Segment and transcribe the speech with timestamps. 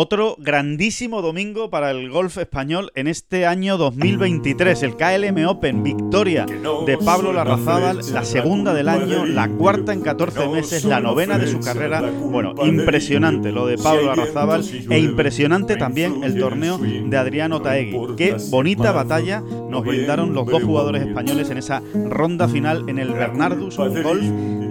[0.00, 4.84] Otro grandísimo domingo para el golf español en este año 2023.
[4.84, 6.46] El KLM Open, victoria
[6.86, 11.48] de Pablo Larrazábal, la segunda del año, la cuarta en 14 meses, la novena de
[11.48, 12.00] su carrera.
[12.00, 18.14] Bueno, impresionante lo de Pablo Larrazábal e impresionante también el torneo de Adriano Taegui.
[18.16, 23.10] Qué bonita batalla nos brindaron los dos jugadores españoles en esa ronda final en el
[23.10, 24.22] Bernardus Golf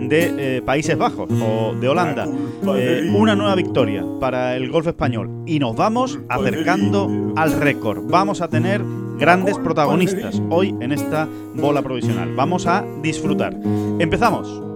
[0.07, 2.25] de eh, Países Bajos o de Holanda.
[2.77, 8.03] Eh, una nueva victoria para el golf español y nos vamos acercando al récord.
[8.09, 8.81] Vamos a tener
[9.17, 12.35] grandes protagonistas hoy en esta bola provisional.
[12.35, 13.55] Vamos a disfrutar.
[13.99, 14.66] Empezamos.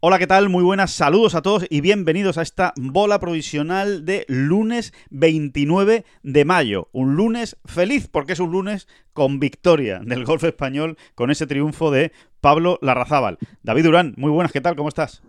[0.00, 0.48] Hola, ¿qué tal?
[0.48, 6.44] Muy buenas, saludos a todos y bienvenidos a esta bola provisional de lunes 29 de
[6.44, 6.88] mayo.
[6.92, 11.90] Un lunes feliz porque es un lunes con victoria del golf español con ese triunfo
[11.90, 13.38] de Pablo Larrazábal.
[13.64, 14.76] David Durán, muy buenas, ¿qué tal?
[14.76, 15.20] ¿Cómo estás?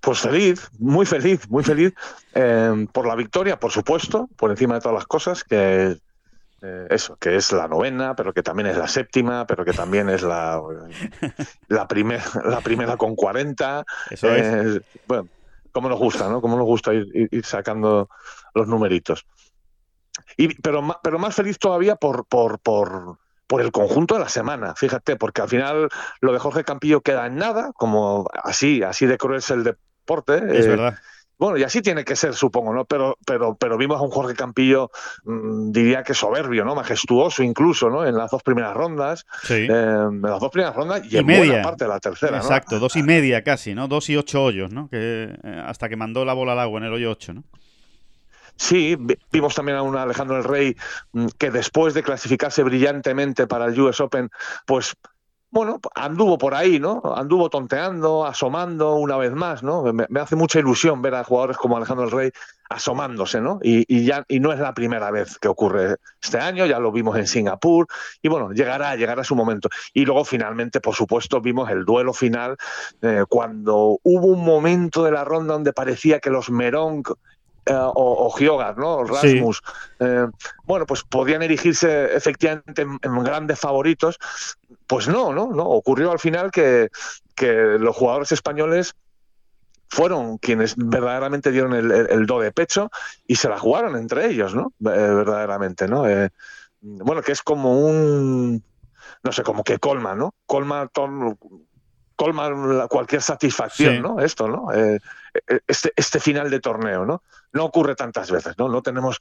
[0.00, 1.94] Pues feliz, muy feliz, muy feliz
[2.32, 5.96] eh, por la victoria, por supuesto, por encima de todas las cosas, que
[6.66, 10.08] eh, eso, que es la novena, pero que también es la séptima, pero que también
[10.08, 10.60] es la,
[11.68, 13.84] la, primer, la primera con 40.
[14.10, 14.76] Eso es.
[14.76, 15.28] Eh, bueno,
[15.70, 16.40] como nos gusta, ¿no?
[16.40, 18.08] Como nos gusta ir, ir sacando
[18.54, 19.26] los numeritos.
[20.36, 24.74] Y, pero, pero más feliz todavía por, por, por, por el conjunto de la semana,
[24.74, 25.88] fíjate, porque al final
[26.20, 30.36] lo de Jorge Campillo queda en nada, como así, así de cruel es el deporte.
[30.36, 30.98] Es eh, verdad.
[31.38, 32.86] Bueno, y así tiene que ser, supongo, ¿no?
[32.86, 34.90] Pero, pero, pero vimos a un Jorge Campillo,
[35.24, 36.74] mmm, diría que soberbio, ¿no?
[36.74, 38.06] Majestuoso incluso, ¿no?
[38.06, 39.26] En las dos primeras rondas.
[39.42, 39.54] Sí.
[39.54, 41.38] Eh, en las dos primeras rondas y, Y en media.
[41.46, 42.80] buena parte de la tercera, Exacto, ¿no?
[42.80, 43.86] dos y media casi, ¿no?
[43.86, 44.88] Dos y ocho hoyos, ¿no?
[44.88, 47.44] Que, eh, hasta que mandó la bola al agua en el hoyo 8, ¿no?
[48.58, 50.76] Sí, vi- vimos también a un Alejandro el Rey
[51.12, 54.30] mm, que después de clasificarse brillantemente para el US Open,
[54.64, 54.94] pues
[55.50, 57.00] bueno, anduvo por ahí, ¿no?
[57.14, 59.84] Anduvo tonteando, asomando una vez más, ¿no?
[59.92, 62.30] Me, hace mucha ilusión ver a jugadores como Alejandro el Rey
[62.68, 63.58] asomándose, ¿no?
[63.62, 66.90] Y, y ya y no es la primera vez que ocurre este año, ya lo
[66.90, 67.86] vimos en Singapur
[68.20, 69.68] y bueno, llegará, llegará su momento.
[69.94, 72.56] Y luego finalmente, por supuesto, vimos el duelo final
[73.02, 77.02] eh, cuando hubo un momento de la ronda donde parecía que los Merón
[77.66, 79.04] eh, o, o Giogar, ¿no?
[79.20, 79.34] Sí.
[79.34, 79.60] Rasmus,
[80.00, 80.26] eh,
[80.64, 84.18] bueno, pues podían erigirse efectivamente en, en grandes favoritos.
[84.86, 85.48] Pues no, ¿no?
[85.52, 86.88] no ocurrió al final que,
[87.34, 88.94] que los jugadores españoles
[89.88, 92.90] fueron quienes verdaderamente dieron el, el- el do de pecho
[93.26, 94.72] y se la jugaron entre ellos, ¿no?
[94.80, 96.08] Eh, verdaderamente, ¿no?
[96.08, 96.30] Eh,
[96.80, 98.62] bueno, que es como un,
[99.22, 100.34] no sé, como que colma, ¿no?
[100.46, 101.38] Colma, ton-
[102.16, 104.00] colma la- cualquier satisfacción, Sí.
[104.00, 104.20] ¿no?
[104.20, 104.72] Esto, ¿no?
[104.72, 104.98] Eh,
[105.48, 107.22] eh, este, este final de torneo, ¿no?
[107.52, 108.68] No ocurre tantas veces, ¿no?
[108.68, 109.18] No tenemos,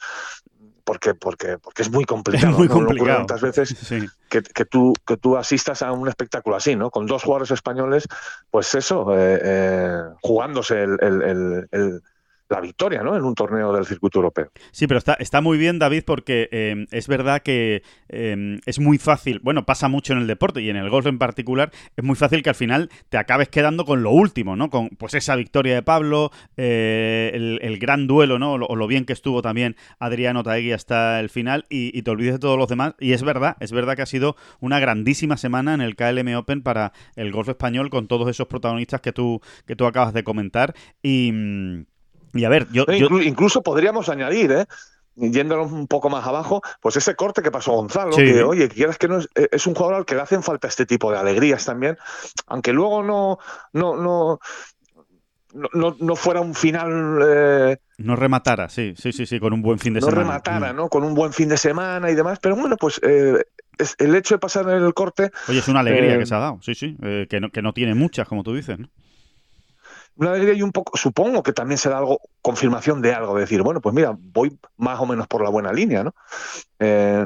[0.83, 2.51] porque, porque, porque es muy complicado.
[2.53, 2.73] Es muy ¿no?
[2.75, 3.17] No ocurre complicado.
[3.25, 4.07] tantas veces Sí.
[4.29, 6.89] que, que tú, que tú asistas a un espectáculo así, ¿no?
[6.89, 8.07] Con dos jugadores españoles,
[8.51, 12.01] pues eso, eh, eh, jugándose el- el- el- el-
[12.49, 13.15] la victoria, ¿no?
[13.15, 14.51] En un torneo del circuito europeo.
[14.71, 18.97] Sí, pero está, está muy bien, David, porque eh, es verdad que eh, es muy
[18.97, 22.15] fácil, bueno, pasa mucho en el deporte y en el golf en particular, es muy
[22.15, 24.69] fácil que al final te acabes quedando con lo último, ¿no?
[24.69, 28.53] Con pues esa victoria de Pablo, eh, el, el gran duelo, ¿no?
[28.53, 32.03] O lo, o lo bien que estuvo también Adriano Taegui hasta el final y, y
[32.03, 32.93] te olvides de todos los demás.
[32.99, 36.61] Y es verdad, es verdad que ha sido una grandísima semana en el KLM Open
[36.61, 40.75] para el golf español con todos esos protagonistas que tú, que tú acabas de comentar.
[41.01, 41.85] Y, mm,
[42.35, 42.85] y a ver, yo...
[42.85, 44.65] Yo- inclu- incluso podríamos añadir, ¿eh?
[45.17, 48.23] Yéndonos un poco más abajo, pues ese corte que pasó Gonzalo, Sí.
[48.25, 50.85] que oye, quieras que no es, es un jugador al que le hacen falta este
[50.85, 51.97] tipo de alegrías también,
[52.47, 53.39] aunque luego no,
[53.71, 54.39] no, no,
[55.53, 59.61] no, no, no fuera un final eh, No rematara, sí, sí, sí, sí, con un
[59.61, 60.23] buen fin de no semana.
[60.27, 60.75] rematara, Mm.
[60.75, 60.89] ¿no?
[60.89, 63.41] Con un buen fin de semana y demás, pero bueno, pues eh,
[63.77, 66.39] es, el hecho de pasar el corte, Oye, es una alegría Eh, que se ha
[66.39, 66.97] dado, sí, sí,
[67.29, 68.89] que, no, que no tiene muchas, como tú dices, ¿no?
[70.17, 73.61] Una alegría y un poco, supongo que también será algo, confirmación de algo, de decir,
[73.61, 76.15] bueno, pues mira, voy más o menos por la buena línea, ¿no?
[76.79, 77.25] Eh,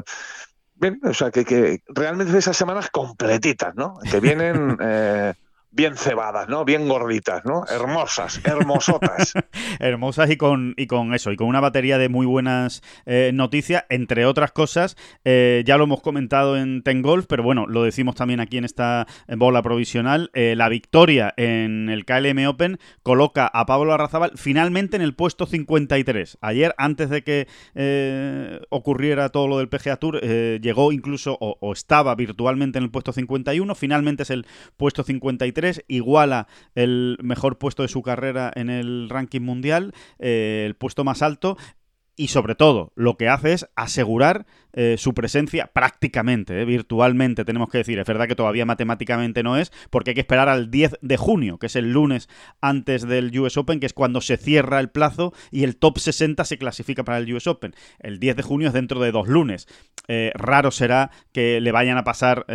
[0.74, 3.98] bien, o sea, que, que realmente esas semanas completitas, ¿no?
[4.10, 5.34] Que vienen eh,
[5.72, 6.64] bien cebadas, ¿no?
[6.64, 7.64] Bien gorditas, ¿no?
[7.68, 9.34] Hermosas, hermosotas.
[9.78, 13.84] Hermosas y con, y con eso, y con una batería de muy buenas eh, noticias,
[13.88, 18.16] entre otras cosas, eh, ya lo hemos comentado en Ten Golf, pero bueno, lo decimos
[18.16, 19.06] también aquí en esta
[19.36, 25.02] bola provisional, eh, la victoria en el KLM Open coloca a Pablo Arrazábal finalmente en
[25.02, 26.38] el puesto 53.
[26.40, 27.46] Ayer, antes de que
[28.70, 33.12] ocurriera todo lo del PGA Tour, llegó incluso, o, o estaba virtualmente en el puesto
[33.12, 34.46] 51, finalmente es el
[34.76, 40.74] puesto 53 iguala el mejor puesto de su carrera en el ranking mundial, eh, el
[40.74, 41.56] puesto más alto,
[42.16, 47.68] y sobre todo lo que hace es asegurar eh, su presencia prácticamente, eh, virtualmente, tenemos
[47.68, 47.98] que decir.
[47.98, 51.58] Es verdad que todavía matemáticamente no es, porque hay que esperar al 10 de junio,
[51.58, 52.28] que es el lunes
[52.60, 56.44] antes del US Open, que es cuando se cierra el plazo y el top 60
[56.44, 57.74] se clasifica para el US Open.
[57.98, 59.66] El 10 de junio es dentro de dos lunes.
[60.08, 62.46] Eh, raro será que le vayan a pasar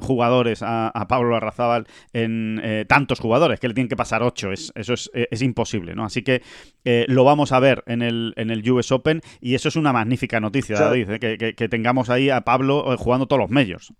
[0.00, 4.52] jugadores a, Pablo Arrazábal en tantos jugadores, que le tienen que pasar 8.
[4.52, 6.04] Es, eso es, imposible, ¿no?
[6.04, 6.42] Así que
[7.06, 10.40] lo vamos a ver en el, en el US Open y eso es una magnífica
[10.40, 13.92] noticia, David, que que, tengamos ahí a Pablo eh, jugando todos los medios.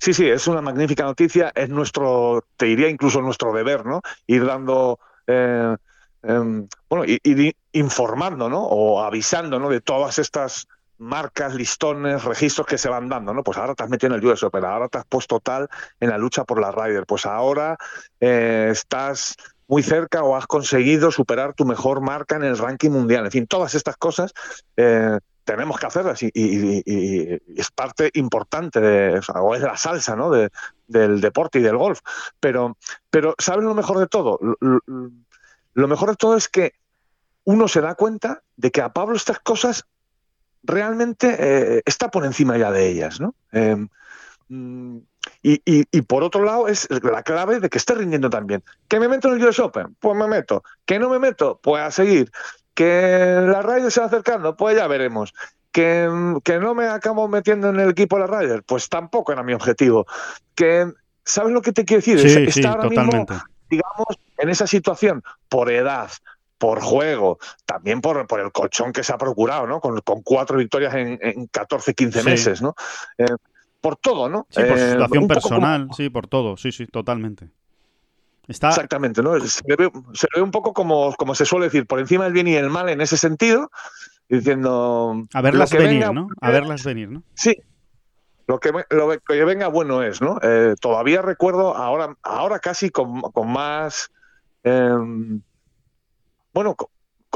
[0.00, 1.52] Sí, sí, es una magnífica noticia.
[1.54, 4.02] Es nuestro, te diría incluso nuestro deber, ¿no?
[4.26, 5.76] Ir dando, eh,
[6.22, 8.62] em, bueno, ir, informando, ¿no?
[8.62, 9.68] O avisando, ¿no?
[9.68, 10.66] De todas estas
[10.98, 13.44] marcas, listones, registros que se van dando, ¿no?
[13.44, 15.68] Pues ahora te has metido en el US Open, ahora te has puesto tal
[16.00, 17.76] en la lucha por la Ryder, pues ahora
[18.20, 19.36] eh, estás
[19.68, 23.26] muy cerca o has conseguido superar tu mejor marca en el ranking mundial.
[23.26, 24.32] En fin, todas estas cosas
[25.48, 26.30] tenemos que hacerlas y,
[27.56, 30.30] es parte importante de, o, es la salsa ¿no?
[30.30, 30.50] de,
[30.86, 32.00] del deporte y del golf.
[32.38, 32.76] Pero,
[33.08, 34.38] pero ¿saben lo mejor de todo?
[34.60, 36.74] Lo, mejor de todo es que
[37.44, 39.86] uno se da cuenta de que a Pablo estas cosas
[40.64, 43.18] realmente eh, está por encima ya de ellas.
[43.18, 43.34] ¿no?
[43.50, 43.88] Em,
[44.48, 44.98] mm,
[45.42, 48.62] y, por otro lado es la clave de que esté rindiendo también.
[48.86, 49.96] ¿Que me meto en el US Open?
[49.98, 50.62] Pues me meto.
[50.84, 51.58] ¿Que no me meto?
[51.62, 52.30] Pues a seguir.
[52.78, 54.56] ¿Que la Ryder se va acercando?
[54.56, 55.34] Pues ya veremos.
[55.72, 58.62] ¿Que, no me acabo metiendo en el equipo de la Ryder?
[58.62, 60.06] Pues tampoco era mi objetivo.
[60.54, 60.86] ¿Que,
[61.24, 62.20] ¿Sabes lo que te quiero decir?
[62.20, 63.32] Sí, Está ahora totalmente.
[63.32, 66.08] mismo, digamos, en esa situación, por edad,
[66.56, 69.80] por juego, también por, por el colchón que se ha procurado, ¿no?
[69.80, 72.76] Con, cuatro victorias en, en 14, 15 meses, ¿no?
[73.18, 73.26] Eh,
[73.80, 74.46] por todo, ¿no?
[74.50, 77.50] Sí, por eh, situación personal, sí, por todo, sí, sí, totalmente.
[78.48, 79.38] Exactamente, ¿no?
[79.40, 79.90] Se ve,
[80.40, 83.00] un poco como, como se suele decir, por encima del bien y el mal en
[83.00, 83.70] ese sentido,
[84.28, 85.26] diciendo...
[85.34, 86.28] A verlas venir, ¿no?
[86.40, 87.22] A verlas venir, ¿no?
[87.34, 87.56] Sí,
[88.46, 90.38] lo que, lo que venga bueno es, ¿no?
[90.42, 94.10] Eh, todavía recuerdo ahora, ahora casi con, con más,
[94.62, 95.42] em,
[96.54, 96.88] bueno, con,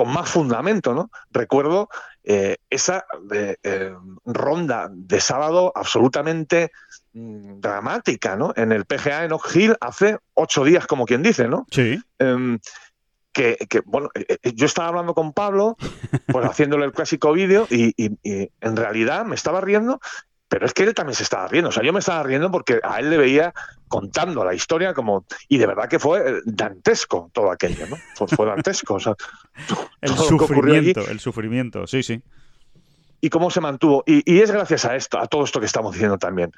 [0.09, 1.11] más fundamento, ¿no?
[1.31, 1.89] Recuerdo
[2.25, 3.95] eh, esa eh,
[4.25, 6.71] ronda de sábado absolutamente
[7.15, 8.55] Mm, dramática, ¿no?
[8.57, 11.67] En el PGA en Oak Hill hace ocho días, como quien dice, ¿no?
[11.71, 12.01] Sí.
[12.19, 12.59] Em,
[13.35, 15.77] que, bueno, eh, eh, yo estaba hablando con Pablo,
[16.27, 17.95] pues haciéndole el clásico vídeo, y,
[18.25, 20.01] en realidad me estaba riendo,
[20.53, 21.71] pero es que él también se estaba riendo.
[21.71, 23.55] O sea, yo me estaba riendo porque a él le veía
[23.89, 25.25] contando la historia como.
[25.49, 27.97] Y de verdad que fue eh, dantesco todo aquello, ¿no?
[28.27, 28.97] Fue, dantesco.
[28.97, 29.15] O sea,
[30.03, 32.21] el sufrimiento, el sufrimiento, sí, sí.
[33.23, 34.05] Y cómo se mantuvo.
[34.07, 36.53] Y, y es gracias a esto, a todo esto que estamos diciendo también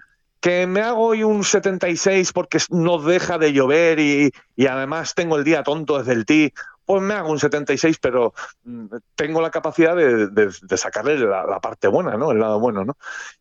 [0.44, 4.30] que me hago hoy un 76 porque no deja de llover y,
[4.68, 6.52] además tengo el día tonto desde el tee,
[6.84, 8.34] pues me hago un 76, pero
[8.64, 12.32] mm, tengo la capacidad de, sacarle la, parte buena, ¿no?
[12.32, 12.96] El lado bueno, ¿no?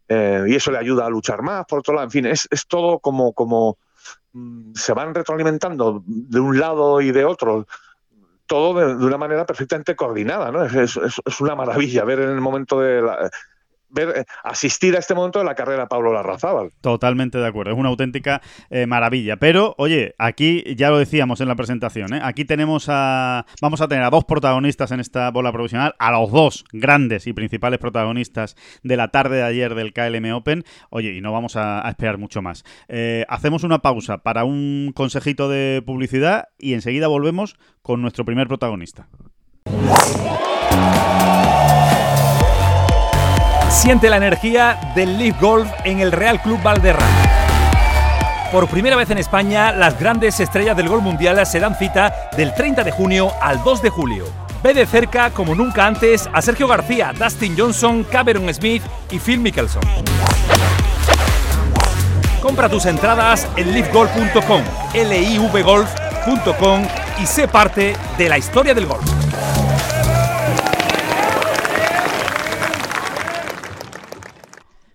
[0.08, 3.00] Eh, y eso le ayuda a luchar más, por otro lado, en fin, es, todo
[3.00, 3.78] como, como
[4.34, 7.68] mm, se van retroalimentando de un lado y de otro,
[8.46, 10.64] todo de, una manera perfectamente coordinada, ¿no?
[10.64, 13.30] Es, es, una maravilla ver en el momento de la,
[13.96, 16.72] eh, asistir a este momento de la carrera Pablo Larrazábal.
[16.82, 19.38] Totalmente de acuerdo, es una auténtica eh, maravilla.
[19.38, 22.22] Pero, oye, aquí ya lo decíamos en la presentación, ¿eh?
[22.24, 23.46] aquí tenemos a.
[23.62, 27.34] Vamos a tener a dos protagonistas en esta bola profesional, a los dos grandes y
[27.34, 30.64] principales protagonistas de la tarde de ayer del KLM Open.
[30.90, 32.64] Oye, y no vamos a esperar mucho más.
[33.28, 39.08] hacemos una pausa para un consejito de publicidad y enseguida volvemos con nuestro primer protagonista.
[43.84, 47.06] Siente la energía del Leaf Golf en el Real Club Valderrama.
[48.50, 52.54] Por primera vez en España, las grandes estrellas del golf mundial se dan cita del
[52.54, 54.26] 30 de junio al 2 de julio.
[54.64, 59.42] Ve de cerca, como nunca antes, a Sergio García, Dustin Johnson, Cameron Smith y Phil
[59.42, 59.84] Mickelson.
[62.42, 64.62] Compra tus entradas en livegolf.com,
[64.94, 66.88] livgolf.com
[67.22, 69.23] y sé parte de la historia del golf.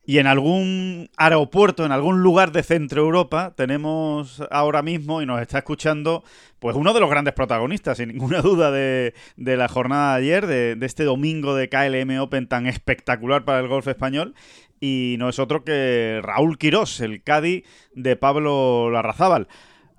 [0.08, 5.38] Y en algún aeropuerto, en algún lugar de Centro Europa, tenemos ahora mismo y nos
[5.42, 6.24] está escuchando
[6.60, 10.76] pues uno de los grandes protagonistas, sin ninguna duda, de, la jornada de ayer, de,
[10.76, 14.34] de, este domingo de KLM Open tan espectacular para el golf español.
[14.80, 19.46] Y no es otro que Raúl Quirós, el Cádiz de Pablo Larrazábal.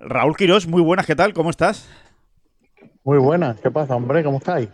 [0.00, 1.34] Raúl Quirós, muy buenas, ¿qué tal?
[1.34, 1.88] ¿Cómo estás?
[3.04, 4.24] Muy buenas, ¿qué pasa, hombre?
[4.24, 4.70] ¿Cómo estáis?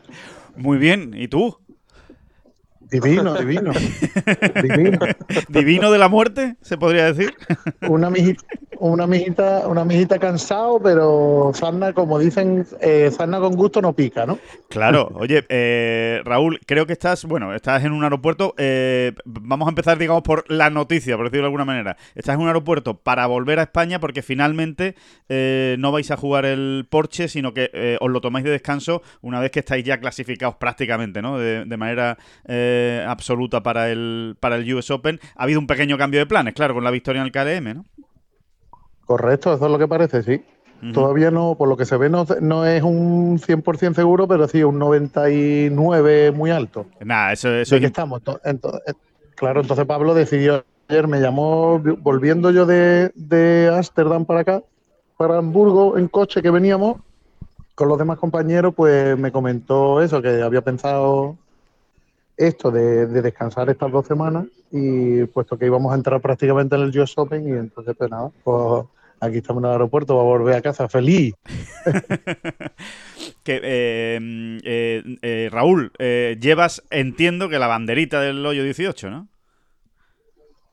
[0.57, 1.59] Muy bien, ¿y tú?
[2.91, 3.73] Divino, divino.
[4.63, 4.99] divino.
[5.49, 7.35] ¿Divino de la muerte, se podría decir?
[7.89, 8.45] Una mijita,
[8.79, 14.27] una mijita, una mijita cansado, pero sarna, como dicen, eh, sarna con gusto no pica,
[14.27, 14.39] ¿no?
[14.69, 15.11] Claro.
[15.15, 18.55] Oye, eh, Raúl, creo que estás, bueno, estás en un aeropuerto.
[18.59, 21.97] Eh, vamos a empezar, digamos, por la noticia, por decirlo de alguna manera.
[22.15, 24.95] Estás en un aeropuerto para volver a España porque finalmente
[25.29, 29.51] no vais a jugar el Porsche, sino que os lo tomáis de descanso una vez
[29.51, 31.39] que estáis ya clasificados prácticamente, ¿no?
[31.39, 32.19] De, de manera
[33.07, 35.21] absoluta para el, para el US Open.
[35.37, 37.85] Ha habido un pequeño cambio de planes, claro, con la victoria en el KLM, ¿no?
[39.05, 40.43] Correcto, eso es lo que parece, sí.
[40.93, 44.63] Todavía no, por lo que se ve, no, no es un 100% seguro, pero sí
[44.63, 46.87] un 99 muy alto.
[47.01, 47.81] Nada, eso, eso es...
[47.81, 48.21] que estamos.
[48.45, 48.93] Entonces, eh,
[49.35, 54.63] claro, entonces Pablo decidió ayer, me llamó, volviendo yo de Ámsterdam para acá,
[55.17, 56.99] para Hamburgo, en coche que veníamos,
[57.77, 61.37] con los demás compañeros, pues me comentó eso, que había pensado
[62.37, 66.99] esto de, descansar estas dos semanas y puesto que íbamos a entrar prácticamente en el
[66.99, 68.85] US Open y entonces pues nada, pues
[69.21, 71.35] aquí estamos en el aeropuerto, va a volver a casa feliz.
[73.43, 74.19] que eh,
[74.65, 79.29] eh, eh, Raúl, llevas, entiendo que la banderita del hoyo 18, ¿no?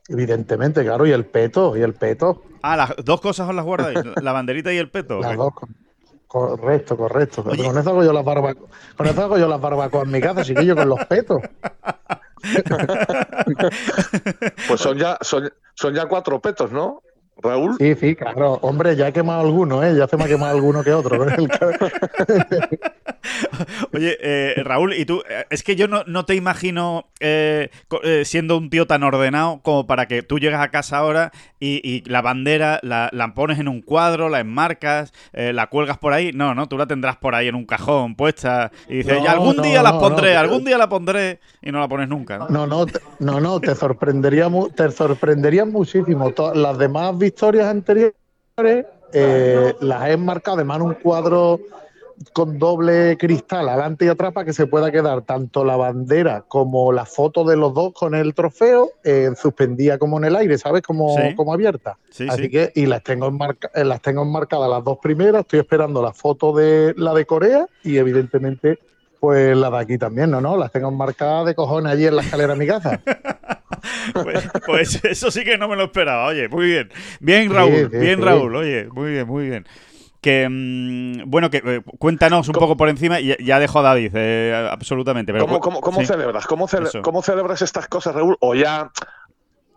[0.09, 2.43] Evidentemente, claro, y el peto, y el peto.
[2.61, 5.21] Ah, las dos cosas os las guardáis, la banderita y el peto.
[5.21, 5.53] Las dos,
[6.33, 7.43] Correcto, correcto.
[7.43, 8.71] Con eso hago yo las barbacoas.
[8.97, 11.43] Con eso hago yo las barbacoas en mi casa, así que yo con los petos.
[14.67, 17.03] pues son ya, son, son ya cuatro petos, ¿no?
[17.37, 17.75] Raúl.
[17.77, 18.53] Sí, sí, claro.
[18.63, 19.95] Hombre, ya he quemado alguno, ¿eh?
[19.95, 21.23] Ya se me ha quemado alguno que otro.
[23.93, 27.69] Oye, eh, Raúl, y tú, eh, es que yo no, te imagino eh,
[28.25, 32.21] siendo un tío tan ordenado como para que tú llegas a casa ahora y, la
[32.21, 36.31] bandera la, pones en un cuadro, la enmarcas, la cuelgas por ahí.
[36.33, 39.61] No, no, tú la tendrás por ahí en un cajón puesta y dices, ya algún
[39.61, 42.39] día la pondré, algún día la pondré y no la pones nunca.
[42.49, 42.85] No, no,
[43.19, 46.33] no, no, te sorprendería, te sorprendería muchísimo.
[46.53, 48.13] Las demás victorias anteriores
[49.79, 51.59] las he enmarcado de mano un cuadro
[52.31, 56.91] con doble cristal adelante y atrás para que se pueda quedar tanto la bandera como
[56.91, 60.81] la foto de los dos con el trofeo eh, suspendida como en el aire, ¿sabes?
[60.81, 61.97] Como, como abierta.
[62.29, 63.31] Así que, y las tengo,
[63.73, 67.67] eh, las tengo enmarcadas las dos primeras, estoy esperando la foto de la de Corea
[67.83, 68.79] y evidentemente
[69.19, 70.41] pues la de aquí también, ¿no?
[70.41, 70.57] ¿no?
[70.57, 73.01] Las tengo enmarcadas de cojones allí en la escalera de mi casa.
[74.13, 76.89] pues, pues, eso sí que no me lo esperaba, oye, muy bien.
[77.21, 79.65] Bien Raúl, bien Raúl, oye, muy bien, muy bien
[80.23, 84.11] que mm, bueno que eh, cuéntanos un poco por encima y ya dejo a David
[84.15, 85.59] eh, absolutamente pero ¿Cómo,
[86.03, 88.89] celebras ¿Cómo, celebras estas cosas Raúl o ya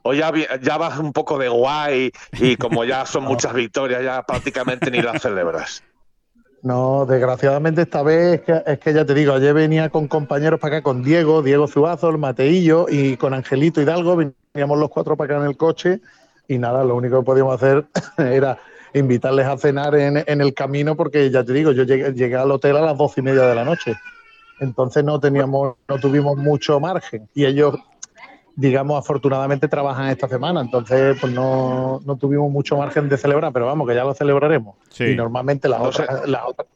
[0.03, 4.23] o ya, ya vas un poco de guay y como ya son muchas victorias ya
[4.23, 5.83] prácticamente ni las celebras
[6.63, 10.83] no, desgraciadamente esta vez es que, ya te digo, ayer venía con compañeros para acá,
[10.83, 15.45] con Diego, Diego Zuazo, el Mateillo y con Angelito Hidalgo, veníamos los cuatro para acá
[15.45, 16.01] en el coche
[16.49, 17.87] y nada, lo único que podíamos hacer
[18.19, 18.59] era
[18.99, 22.81] invitarles a cenar en, el camino porque ya te digo, yo llegué, al hotel a
[22.81, 23.95] las doce y media de la noche.
[24.61, 27.29] Entonces no teníamos, no tuvimos mucho margen.
[27.35, 27.77] Y ellos,
[28.55, 30.61] digamos, afortunadamente trabajan esta semana.
[30.61, 34.77] Entonces, pues no, tuvimos mucho margen de celebrar, pero vamos, que ya lo celebraremos.
[34.99, 36.69] Y normalmente las otras, las otras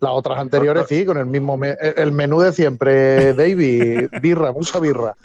[0.00, 5.14] las otras anteriores sí, con el mismo el menú de siempre, David, birra, mucha birra.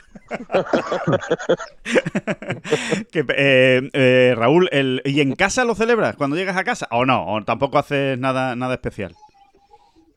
[3.36, 4.70] Eh, eh, Raúl,
[5.06, 6.88] ¿y en casa lo celebras cuando llegas a casa?
[6.92, 7.26] ¿O no?
[7.28, 9.16] ¿O tampoco haces nada, nada especial?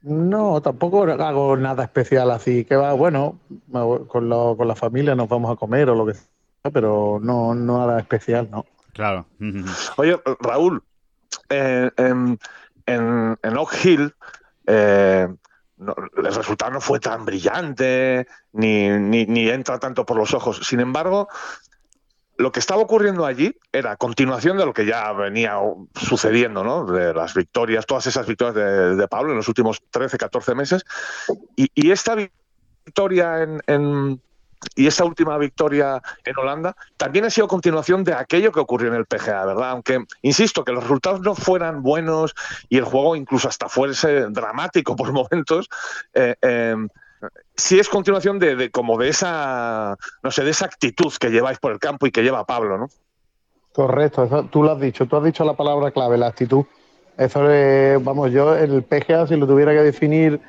[0.02, 2.64] No, tampoco hago nada especial así.
[2.64, 3.38] Que va, bueno,
[4.08, 7.98] con, con la familia nos vamos a comer o lo que sea, pero no, nada
[7.98, 8.64] especial, no.
[8.92, 9.26] Claro.
[9.96, 10.82] Oye, Raúl,
[11.48, 12.38] en,
[12.86, 14.14] en, en Oak Hill
[14.66, 15.28] eh,
[15.78, 20.60] el resultado no fue tan brillante, ni, ni, entra tanto por los ojos.
[20.62, 21.28] Sin embargo,
[22.38, 25.58] lo que estaba ocurriendo allí era continuación de lo que ya venía
[25.94, 26.86] sucediendo, ¿no?
[26.86, 30.84] De las victorias, todas esas victorias de, Pablo en los últimos 13, 14 meses.
[31.56, 34.22] Y, esta victoria en,
[34.74, 38.94] y esta última victoria en Holanda también ha sido continuación de aquello que ocurrió en
[38.94, 39.70] el PGA, ¿verdad?
[39.70, 42.34] Aunque, insisto, que los resultados no fueran buenos
[42.68, 45.68] y el juego incluso hasta fuese dramático por momentos,
[46.14, 46.88] eh, em,
[47.56, 51.72] si es continuación de, como de esa, no sé, de esa actitud que lleváis por
[51.72, 52.88] el campo y que lleva Pablo, ¿no?
[53.72, 56.64] Correcto, eso, tú lo has dicho, tú has dicho la palabra clave, la actitud.
[57.16, 60.40] Eso es, vamos, yo el PGA, si lo tuviera que definir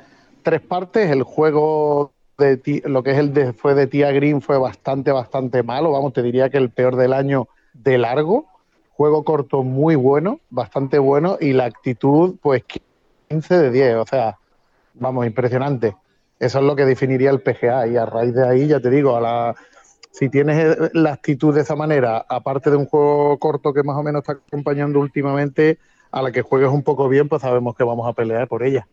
[0.42, 4.58] tres partes, el juego de lo que es el de, fue de Tia Green fue
[4.58, 8.46] bastante, bastante malo, vamos, te diría que el peor del año de largo,
[8.92, 12.62] juego corto muy bueno, bastante bueno, y la actitud, pues
[13.28, 14.38] 15 de 10, o sea,
[14.94, 15.96] vamos, impresionante.
[16.38, 19.16] Eso es lo que definiría el PGA y a raíz de ahí, ya te digo,
[19.16, 19.56] a la,
[20.12, 24.04] si tienes la actitud de esa manera, aparte de un juego corto que más o
[24.04, 25.78] menos está acompañando últimamente,
[26.12, 28.86] a la que juegues un poco bien, pues sabemos que vamos a pelear por ella.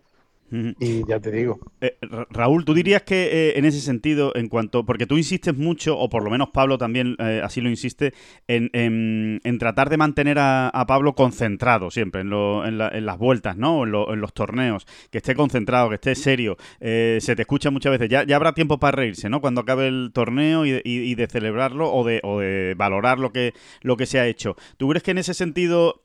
[0.51, 1.59] Y ya te digo.
[1.81, 1.97] Eh,
[2.29, 4.85] Raúl, ¿tú dirías que eh, en ese sentido, en cuanto.
[4.85, 8.13] Porque tú insistes mucho, o por lo menos Pablo también eh, así lo insiste,
[8.47, 13.83] en, en, tratar de mantener a, Pablo concentrado siempre en, en, las vueltas, ¿no?
[13.83, 14.85] En, los torneos.
[15.09, 16.57] Que esté concentrado, que esté serio.
[16.79, 18.09] se te escucha muchas veces.
[18.09, 19.41] Ya, ya habrá tiempo para reírse, ¿no?
[19.41, 23.53] Cuando acabe el torneo y, y, de celebrarlo o de, o de valorar lo que,
[23.81, 24.55] lo que se ha hecho.
[24.77, 26.03] ¿Tú crees que en ese sentido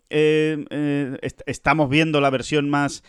[1.46, 3.04] estamos viendo la versión más.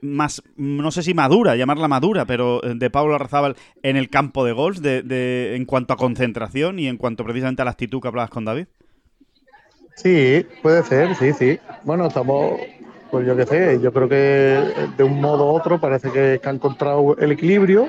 [0.00, 4.44] más no sé si madura, llamarla madura, pero eh, de Pablo Arrazábal en el campo
[4.44, 8.08] de golf, de, en cuanto a concentración y en cuanto precisamente a la actitud que
[8.08, 8.66] hablabas con David?
[9.96, 11.58] Sí, puede ser, sí, sí.
[11.84, 12.60] Bueno, estamos,
[13.10, 16.50] pues yo qué sé, yo creo que de un modo u otro parece que, ha
[16.50, 17.88] encontrado el equilibrio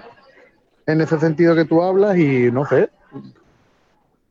[0.88, 2.90] en ese sentido que tú hablas y no sé,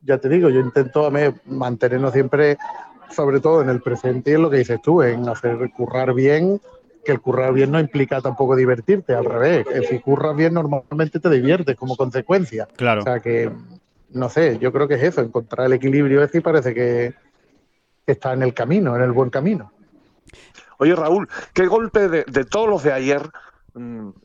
[0.01, 1.11] ya te digo, yo intento
[1.45, 2.57] mantenernos siempre,
[3.11, 6.59] sobre todo en el presente y en lo que dices tú, en hacer currar bien
[7.03, 9.65] que el currar bien no implica tampoco divertirte, al revés.
[9.89, 12.67] Si curras bien, normalmente te diviertes como consecuencia.
[12.75, 13.01] Claro.
[13.01, 13.51] O sea que,
[14.09, 17.13] no sé, yo creo que es eso, encontrar el equilibrio ese y parece que
[18.05, 19.71] está en el camino, en el buen camino.
[20.77, 23.21] Oye, Raúl, ¿qué golpe de, de todos los de ayer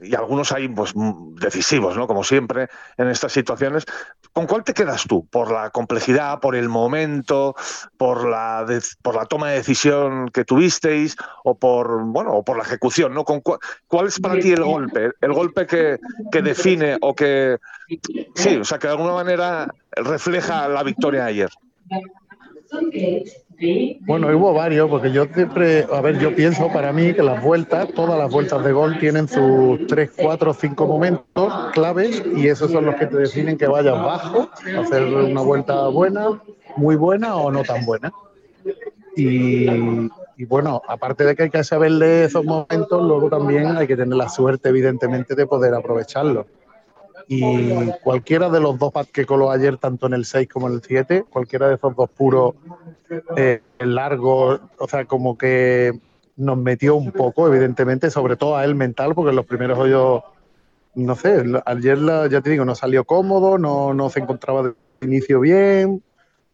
[0.02, 2.06] y algunos hay pues, mm, decisivos, ¿no?
[2.06, 3.84] Como siempre en estas situaciones.
[4.32, 5.26] ¿Con cuál te quedas tú?
[5.26, 7.54] ¿Por la complejidad, por el momento,
[7.96, 8.66] por la,
[9.02, 13.24] por la toma de decisión que tuvisteis o por, bueno, o por la ejecución, ¿no?
[13.24, 15.12] ¿Con cuál, es para ti el golpe?
[15.20, 15.98] El golpe que,
[16.30, 17.58] que define o que,
[18.34, 21.50] sí, o sea, que de alguna manera refleja la victoria de ayer.
[24.00, 27.88] Bueno, hubo varios, porque yo siempre, a ver, yo pienso para mí que las vueltas,
[27.94, 32.84] todas las vueltas de gol tienen sus 3, 4, 5 momentos claves y esos son
[32.84, 36.42] los que te definen que vayas bajo, hacer una vuelta buena,
[36.76, 38.12] muy buena o no tan buena.
[39.16, 39.66] Y,
[40.36, 44.16] y bueno, aparte de que hay que saberle esos momentos, luego también hay que tener
[44.16, 46.46] la suerte, evidentemente, de poder aprovecharlos
[47.28, 50.82] y cualquiera de los dos que coló ayer, tanto en el 6 como en el
[50.82, 52.54] 7, cualquiera de esos dos puros
[53.36, 55.98] eh, largos, o sea, como que
[56.36, 60.22] nos metió un poco, evidentemente, sobre todo a él mental, porque en los primeros hoyos,
[60.94, 61.98] no sé, ayer
[62.30, 66.02] ya te digo, no salió cómodo, no, no se encontraba de inicio bien,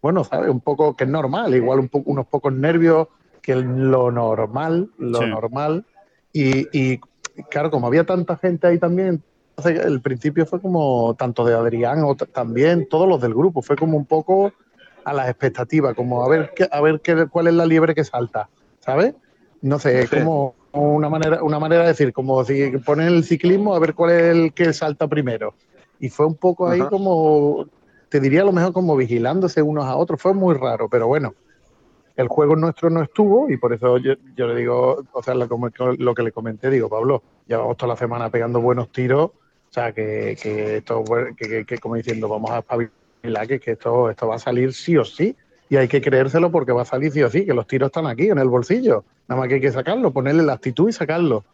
[0.00, 0.50] bueno, ¿sabes?
[0.50, 3.08] Un poco que es normal, igual un poco, unos pocos nervios
[3.42, 5.84] que lo normal, lo normal,
[6.32, 7.00] y, y
[7.50, 9.22] claro, como había tanta gente ahí también,
[9.66, 13.96] el principio fue como tanto de Adrián o también todos los del grupo, fue como
[13.96, 14.52] un poco
[15.04, 18.04] a las expectativas, como a ver qué, a ver qué, cuál es la liebre que
[18.04, 18.48] salta,
[18.80, 19.14] ¿sabes?
[19.60, 23.74] No sé, es como una manera, una manera de decir, como si ponen el ciclismo
[23.74, 25.54] a ver cuál es el que salta primero.
[26.00, 27.66] Y fue un poco ahí como,
[28.08, 31.34] te diría a lo mejor como vigilándose unos a otros, fue muy raro, pero bueno,
[32.16, 35.46] el juego nuestro no estuvo y por eso yo, le digo, o sea, lo,
[35.98, 39.30] lo, que le comenté, digo, Pablo, llevamos toda la semana pegando buenos tiros
[39.72, 41.02] o sea, que, que esto,
[41.34, 44.98] que, que, como diciendo, vamos a espabilar, que, que esto, esto va a salir sí
[44.98, 45.34] o sí.
[45.70, 48.06] Y hay que creérselo porque va a salir sí o sí, que los tiros están
[48.06, 49.02] aquí, en el bolsillo.
[49.28, 51.46] Nada más que hay que sacarlo, ponerle la actitud y sacarlo.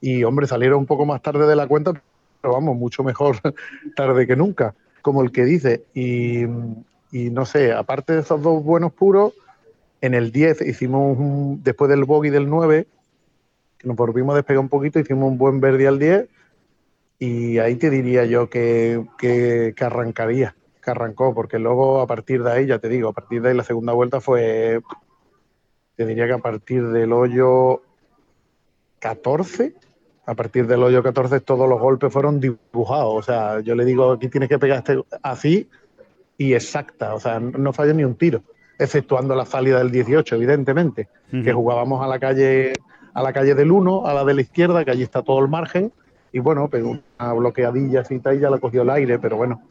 [0.00, 1.92] Y, hombre, salieron un poco más tarde de la cuenta,
[2.40, 3.36] pero vamos, mucho mejor
[3.94, 5.84] tarde que nunca, como el que dice.
[5.92, 6.44] Y,
[7.12, 9.34] y no sé, aparte de esos dos buenos puros,
[10.00, 12.86] en el 10 hicimos, después del bogey del 9,
[13.76, 16.26] que nos volvimos a despegar un poquito, hicimos un buen verde al 10
[17.18, 22.52] y ahí te diría yo que, que, arrancaría, que arrancó, porque luego a partir de
[22.52, 24.80] ahí, ya te digo, a partir de ahí la segunda vuelta fue,
[25.96, 27.82] te diría que a partir del hoyo
[28.98, 29.74] 14,
[30.26, 34.12] a partir del hoyo 14 todos los golpes fueron dibujados, o sea, yo le digo,
[34.12, 35.68] aquí tienes que pegar este así
[36.36, 38.42] y exacta, o sea, no falló ni un tiro,
[38.78, 42.74] exceptuando la salida del 18, evidentemente, que jugábamos a la calle
[43.14, 45.48] a la calle del 1, a la de la izquierda, que allí está todo el
[45.48, 45.90] margen,
[46.36, 49.62] y bueno, pero una bloqueadilla así y ya la cogió el aire, pero bueno,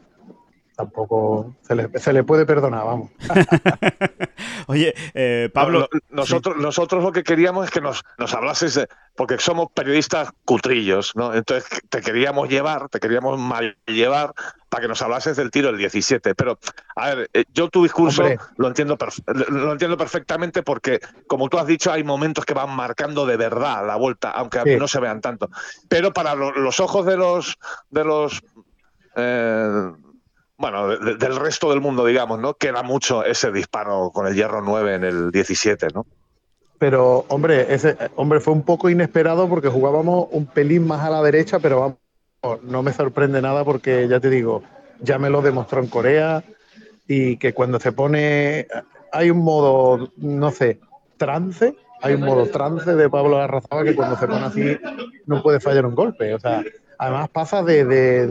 [0.76, 3.10] tampoco se le, se le puede perdonar, vamos.
[4.68, 5.88] Oye, eh, Pablo.
[6.10, 8.86] nosotros, nosotros lo que queríamos es que nos, nos hablases,
[9.16, 11.32] porque somos periodistas cutrillos, ¿no?
[11.32, 14.34] Entonces te queríamos llevar, te queríamos mal llevar
[14.68, 16.34] para que nos hablases del tiro del 17.
[16.34, 16.58] Pero,
[16.94, 18.24] a ver, eh, yo tu discurso
[18.56, 18.98] lo entiendo,
[19.48, 23.86] lo entiendo perfectamente porque, como tú has dicho, hay momentos que van marcando de verdad
[23.86, 25.48] la vuelta, aunque mí no se vean tanto.
[25.88, 27.56] Pero para los ojos de los,
[27.88, 28.42] de los
[29.16, 29.92] eh,
[30.58, 32.54] bueno, del resto del mundo, digamos, ¿no?
[32.54, 36.06] Queda mucho ese disparo con el hierro 9 en el 17, ¿no?
[36.78, 41.22] Pero, hombre, ese hombre fue un poco inesperado porque jugábamos un pelín más a la
[41.22, 41.96] derecha, pero
[42.42, 44.62] vamos, no me sorprende nada porque ya te digo,
[45.00, 46.44] ya me lo demostró en Corea
[47.06, 48.66] y que cuando se pone,
[49.12, 50.80] hay un modo, no sé,
[51.16, 54.78] trance, hay un modo trance de Pablo Arrazaba que cuando se pone así
[55.26, 56.62] no puede fallar un golpe, o sea,
[56.98, 58.26] Además pasa de, de,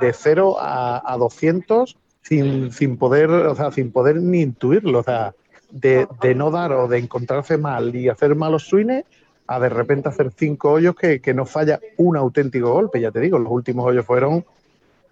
[0.00, 5.00] de, 0 a, a 200 sin, sin, poder, o sea, sin poder ni intuirlo.
[5.00, 5.34] O sea,
[5.70, 9.04] de, de, no dar o de encontrarse mal y hacer malos swings
[9.46, 13.00] a de repente hacer cinco hoyos que, que, no falla un auténtico golpe.
[13.00, 14.44] Ya te digo, los últimos hoyos fueron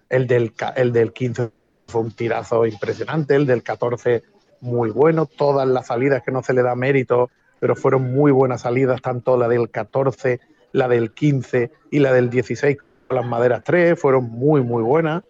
[0.09, 1.49] el del, el del 15
[1.87, 4.23] fue un tirazo impresionante, el del 14
[4.61, 8.61] muy bueno, todas las salidas que no se le da mérito, pero fueron muy buenas
[8.61, 10.39] salidas, tanto la del 14
[10.71, 12.77] la del 15 y la del 16
[13.07, 15.23] con las maderas 3 fueron muy, muy buenas.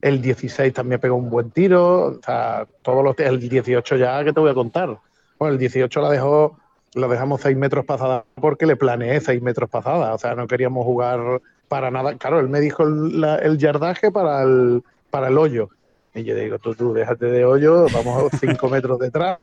[0.00, 2.06] El 16 también pegó un buen tiro.
[2.06, 4.98] O sea, todos los, el 18 ya, que te voy a contar?
[5.38, 6.58] Bueno, el 18 la dejó,
[6.94, 10.14] lo dejamos 6 metros pasada porque le planeé 6 metros pasada.
[10.14, 12.16] O sea, no queríamos jugar para nada.
[12.16, 15.70] Claro, él me dijo el, el yardaje para el, para el hoyo.
[16.14, 19.38] Y yo digo, tú, tú, déjate de hoyo, vamos 5 metros detrás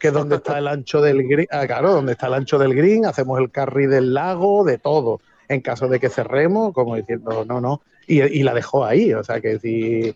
[0.00, 2.74] que es donde está el ancho del green, ah, claro, donde está el ancho del
[2.74, 5.20] green, hacemos el carry del lago, de todo.
[5.46, 7.82] En caso de que cerremos, como diciendo, no, no.
[8.06, 10.12] Y, la dejó ahí, o sea que si,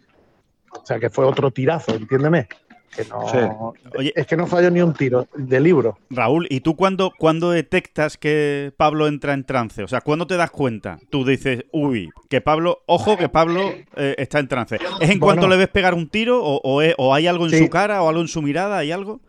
[0.72, 2.48] o sea que fue otro tirazo, entiéndeme.
[2.96, 3.74] Que no,
[4.14, 5.98] es que no falló ni un tiro de libro.
[6.10, 9.82] Raúl, ¿y tú cuándo, cuando detectas que Pablo entra en trance?
[9.82, 10.98] O sea, ¿cuándo te das cuenta?
[11.10, 14.78] Tú dices, uy, que Pablo, ojo, que Pablo eh, está en trance.
[15.00, 18.00] ¿Es en cuanto le ves pegar un tiro o, o, hay algo en su cara
[18.02, 18.78] o algo en su mirada?
[18.78, 19.20] ¿Hay algo?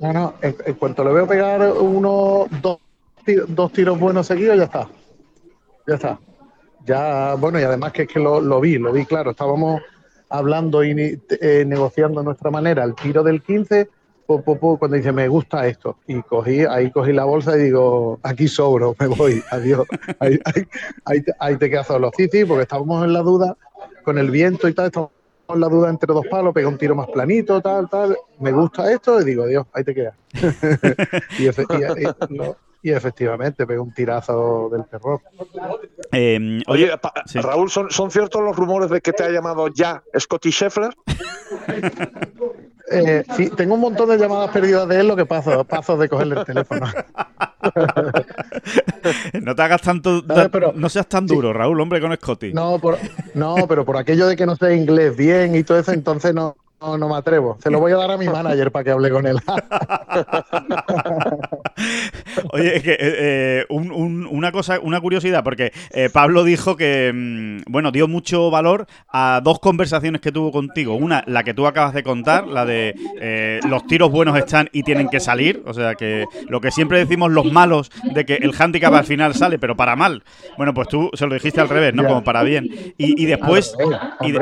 [0.00, 2.78] No, no, en, cuanto le veo pegar uno, dos,
[3.48, 4.88] dos tiros buenos seguidos, ya está.
[5.86, 6.18] Ya está.
[6.86, 9.32] Ya, bueno, y además que es que lo, vi, lo vi claro.
[9.32, 9.82] Estábamos
[10.30, 12.82] hablando y eh, negociando nuestra manera.
[12.84, 13.90] El tiro del 15,
[14.26, 15.98] cuando dice, me gusta esto.
[16.06, 19.86] Y cogí, ahí cogí la bolsa y digo, aquí sobro, me voy, adiós.
[20.18, 20.38] ahí,
[21.04, 22.10] ahí, ahí, te quedas solo.
[22.16, 23.54] Sí, porque estábamos en la duda
[24.02, 25.12] con el viento y tal, estábamos
[25.56, 28.16] la duda entre dos palos, pega un tiro más planito, tal, tal.
[28.38, 30.14] Me gusta esto y digo, Dios, ahí te quedas.
[31.38, 35.20] y, efectivamente, pega un tirazo del terror.
[36.12, 36.90] Em, oye,
[37.34, 40.94] Raúl, ¿son, ¿son ciertos los rumores de que te ha llamado ya Scotty Scheffler?
[42.90, 46.08] Eh, sí, tengo un montón de llamadas perdidas de él, lo que paso, paso de
[46.08, 46.86] cogerle el teléfono.
[49.42, 50.22] no te hagas tanto,
[50.74, 52.52] no seas tan duro, Raúl, hombre, con Scotty.
[52.52, 52.80] No,
[53.34, 56.56] no, pero por aquello de que no sé inglés bien y todo eso, entonces no,
[56.80, 57.58] no, no me atrevo.
[57.62, 59.36] Se lo voy a dar a mi manager para que hable con él.
[62.52, 67.70] Oye, es que eh, eh, una cosa, una curiosidad, porque eh, Pablo dijo que, mm,
[67.70, 70.94] bueno, dio mucho valor a dos conversaciones que tuvo contigo.
[70.94, 75.08] Una, la que tú acabas de contar, la de los tiros buenos están y tienen
[75.08, 75.62] que salir.
[75.66, 79.34] O sea, que lo que siempre decimos los malos de que el handicap al final
[79.34, 80.22] sale, pero para mal.
[80.56, 82.06] Bueno, pues tú se lo dijiste al revés, ¿no?
[82.06, 82.68] Como para bien.
[82.96, 83.74] Y, después...
[84.20, 84.32] Y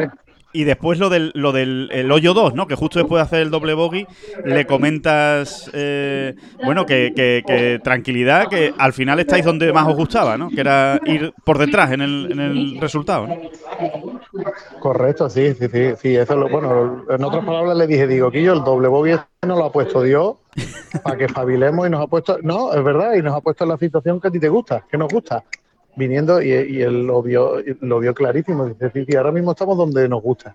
[0.52, 2.66] después lo del, lo del el hoyo 2, ¿no?
[2.66, 4.06] Que justo después de hacer el doble bogey
[4.44, 6.34] le comentas, eh,
[6.64, 10.48] bueno, que, que, tranquilidad, que al final estáis donde más os gustaba, ¿no?
[10.48, 13.36] Que era ir por detrás en el, en el resultado, ¿no?
[14.80, 16.16] Correcto, sí, sí, sí, sí.
[16.16, 19.56] Eso lo, bueno, en otras palabras le dije, digo, yo el doble bogey este no
[19.56, 20.36] lo ha puesto Dios
[21.02, 23.70] para que espabilemos y nos ha puesto, no, es verdad, y nos ha puesto en
[23.70, 25.44] la situación que a ti te gusta, que nos gusta
[25.96, 28.66] viniendo y, él lo vio, lo vio clarísimo.
[28.66, 30.54] Dice, sí, ahora mismo estamos donde nos gusta.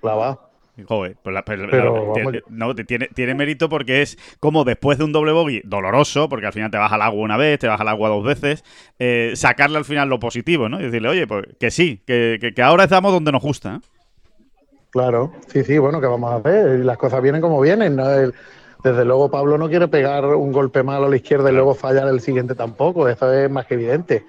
[0.00, 0.46] Clavado.
[0.84, 5.32] Joder, pues pero, tiene, no, tiene, tiene, mérito porque es como después de un doble
[5.32, 8.10] bogey doloroso, porque al final te vas al agua una vez, te vas al agua
[8.10, 8.62] dos veces,
[8.98, 10.78] eh, sacarle al final lo positivo, ¿no?
[10.78, 13.76] Y decirle, oye, pues que sí, que, que, ahora estamos donde nos gusta.
[13.76, 13.80] ¿eh?
[14.90, 16.80] Claro, sí, sí, bueno, que vamos a hacer?
[16.80, 17.96] Las cosas vienen como vienen,
[18.84, 22.06] desde luego Pablo no quiere pegar un golpe malo a la izquierda y luego fallar
[22.08, 24.26] el siguiente tampoco, eso es más que evidente.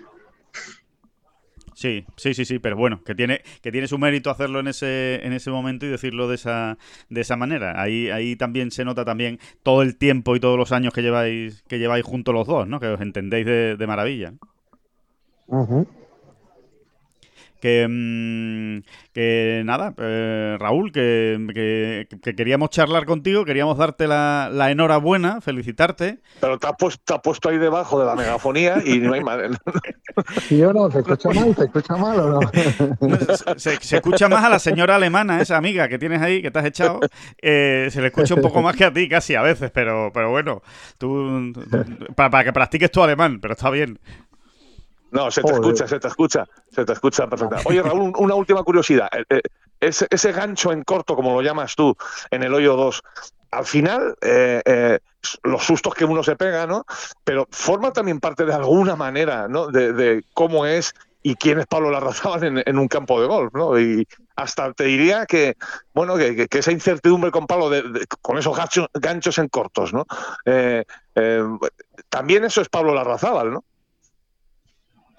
[1.78, 5.24] Sí, sí, sí, sí, pero bueno, que tiene, que tiene su mérito hacerlo en ese,
[5.24, 7.80] en ese momento y decirlo de esa, de esa manera.
[7.80, 11.62] Ahí, ahí también se nota también todo el tiempo y todos los años que lleváis,
[11.68, 12.80] que lleváis juntos los dos, ¿no?
[12.80, 14.34] Que os entendéis de, maravilla.
[17.60, 24.70] Que, mm, que nada, eh, Raúl, que, que, queríamos charlar contigo, queríamos darte la, la,
[24.72, 26.20] enhorabuena, felicitarte.
[26.40, 29.50] Pero te has, puesto, puesto ahí debajo de la megafonía y no hay madre.
[30.48, 30.92] ¿Sí o no?
[30.92, 31.56] ¿Se escucha mal?
[31.56, 32.40] ¿Se escucha mal o no?
[33.58, 36.60] Se, se, escucha más a la señora alemana, esa amiga que tienes ahí, que te
[36.60, 37.00] has echado.
[37.42, 40.30] Eh, se le escucha un poco más que a ti casi a veces, pero, pero
[40.30, 40.62] bueno,
[40.98, 41.54] tú,
[42.16, 44.00] para, para que practiques tu alemán, pero está bien.
[45.12, 47.70] No, se te escucha, se te escucha, se te escucha perfectamente.
[47.70, 49.10] Oye, Raúl, una última curiosidad.
[49.14, 49.42] Eh, eh,
[49.80, 51.96] ese, ese, gancho en corto, como lo llamas tú,
[52.32, 53.04] en el hoyo 2,
[53.52, 55.00] al final, eh,
[55.44, 56.86] los sustos que uno se pega, ¿no?
[57.24, 59.68] Pero forma también parte de alguna manera, ¿no?
[59.68, 60.94] De, cómo es
[61.24, 63.80] y quién es Pablo Larrazábal en, en, un campo de golf, ¿no?
[63.80, 65.56] Y hasta te diría que,
[65.94, 67.70] bueno, que, esa incertidumbre con Pablo,
[68.22, 70.06] con esos ganchos, ganchos, en cortos, ¿no?
[72.10, 73.64] también eso es Pablo Larrazábal, ¿no?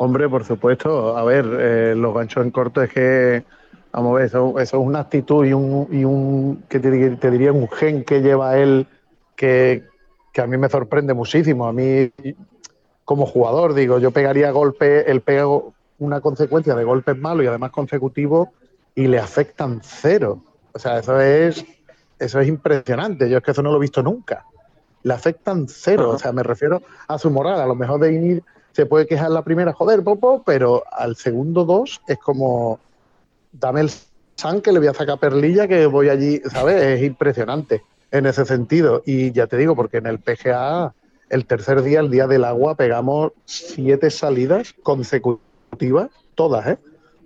[0.00, 1.16] Hombre, por supuesto.
[1.16, 3.44] A ver, eh, los ganchos en corto es que,
[3.92, 7.68] vamos a ver, eso, es una actitud y un, y un que te, diría un
[7.68, 8.86] gen que lleva él
[9.34, 9.84] que,
[10.36, 11.66] a mí me sorprende muchísimo.
[11.66, 12.12] A mí,
[13.04, 15.46] como jugador, digo, yo pegaría golpe, él pega
[15.98, 18.50] una consecuencia de golpes malos y además consecutivos
[18.94, 20.44] y le afectan cero.
[20.72, 21.64] O sea, eso es,
[22.20, 23.28] eso es impresionante.
[23.28, 24.44] Yo es que eso no lo he visto nunca.
[25.02, 26.10] Le afectan cero.
[26.10, 27.60] O sea, me refiero a su moral.
[27.60, 28.44] A lo mejor de ir
[28.78, 32.78] se puede quejar la primera, joder, Popo, pero al segundo dos es como,
[33.50, 33.90] dame el
[34.36, 36.80] san que le voy a sacar perlilla que voy allí, ¿sabes?
[36.80, 39.02] Es impresionante en ese sentido.
[39.04, 40.94] Y ya te digo, porque en el PGA,
[41.28, 46.78] el tercer día, el día del agua, pegamos siete salidas consecutivas, todas, ¿eh?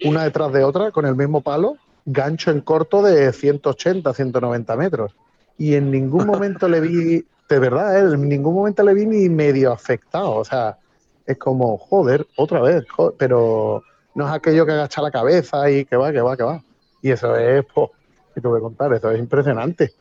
[0.06, 5.14] Una detrás de otra, con el mismo palo, gancho en corto de 180, 190 metros.
[5.58, 8.14] Y en ningún momento le vi, de verdad, ¿eh?
[8.14, 10.36] en ningún momento le vi ni medio afectado.
[10.36, 10.78] O sea,
[11.26, 12.84] es como, joder, otra vez,
[13.18, 13.82] pero
[14.14, 16.62] no es aquello que agacha la cabeza y que va, que va, que va.
[17.00, 17.90] Y eso es, pues,
[18.34, 19.92] que te voy a contar, eso es impresionante.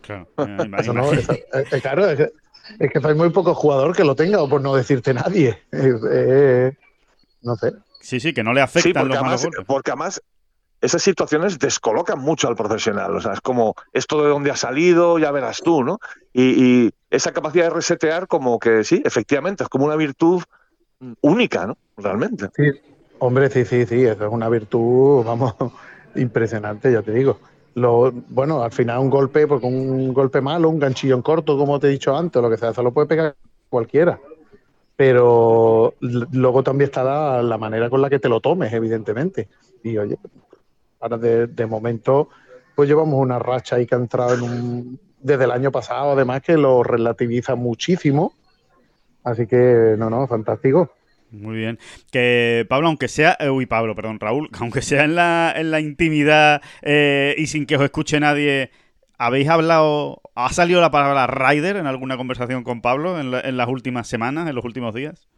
[0.00, 2.32] Claro, es, claro, es que,
[2.78, 5.58] es que hay muy poco jugador que lo tenga, o por no decirte nadie.
[7.42, 7.72] no sé.
[8.00, 10.22] Sí, sí, que no le afectan los además, Porque además
[10.80, 13.14] esas situaciones descolocan mucho al profesional.
[13.14, 15.98] O sea, es como esto de dónde ha salido, ya verás tú, ¿no?
[16.32, 20.44] Y, esa capacidad de resetear, como que sí, efectivamente, es como una virtud
[21.22, 21.76] única, ¿no?
[21.96, 22.50] Realmente.
[22.54, 22.70] Sí,
[23.18, 25.56] hombre, sí, sí, sí, eso es una virtud, vamos,
[26.14, 27.40] impresionante, ya te digo.
[27.74, 31.88] Bueno, al final un golpe, porque un golpe malo, un ganchillo en corto, como te
[31.88, 33.34] he dicho antes, lo que sea, eso lo puede pegar
[33.68, 34.20] cualquiera.
[34.94, 39.48] Pero luego también está la, la manera con la que te lo tomes, evidentemente.
[39.82, 40.16] Y oye,
[41.00, 42.28] Ahora, de, momento,
[42.74, 46.42] pues llevamos una racha ahí que ha entrado en un, desde el año pasado, además,
[46.42, 48.34] que lo relativiza muchísimo.
[49.24, 50.92] Así que, no, no, fantástico.
[51.30, 51.78] Muy bien.
[52.10, 55.80] Que Pablo, aunque sea, eh, uy Pablo, perdón, Raúl, aunque sea en la, en la
[55.80, 58.70] intimidad eh, y sin que os escuche nadie,
[59.16, 63.68] ¿habéis hablado, ha salido la palabra rider en alguna conversación con Pablo en, en las
[63.68, 65.28] últimas semanas, en los últimos días?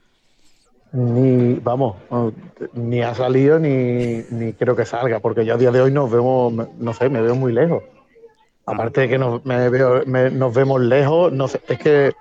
[0.93, 1.97] Ni, vamos,
[2.75, 6.11] ni ha salido ni, ni, creo que salga, porque yo a día de hoy nos
[6.11, 7.83] vemos, no sé, me veo muy lejos.
[8.67, 10.03] Aparte de que nos, me veo,
[10.53, 12.13] vemos lejos, no sé, es que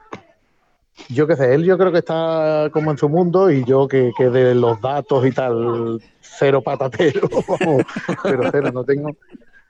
[1.10, 4.12] yo qué sé, él yo creo que está como en su mundo y yo que,
[4.18, 7.28] que de los datos y tal, cero patatero,
[8.24, 9.16] pero cero, no tengo,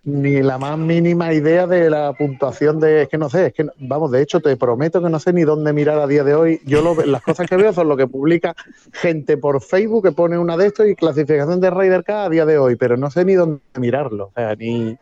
[0.04, 3.04] ni la más mínima idea de la puntuación de.
[3.04, 5.44] Es que no sé, es que, vamos, de hecho, te prometo que no sé ni
[5.44, 6.62] dónde mirar a día de hoy.
[6.66, 8.56] Yo lo, las cosas que veo son lo que publica
[8.94, 12.46] gente por Facebook que pone una de estos y clasificación de Raider K a día
[12.46, 14.28] de hoy, pero no sé ni dónde mirarlo.
[14.28, 14.98] O sea, ni.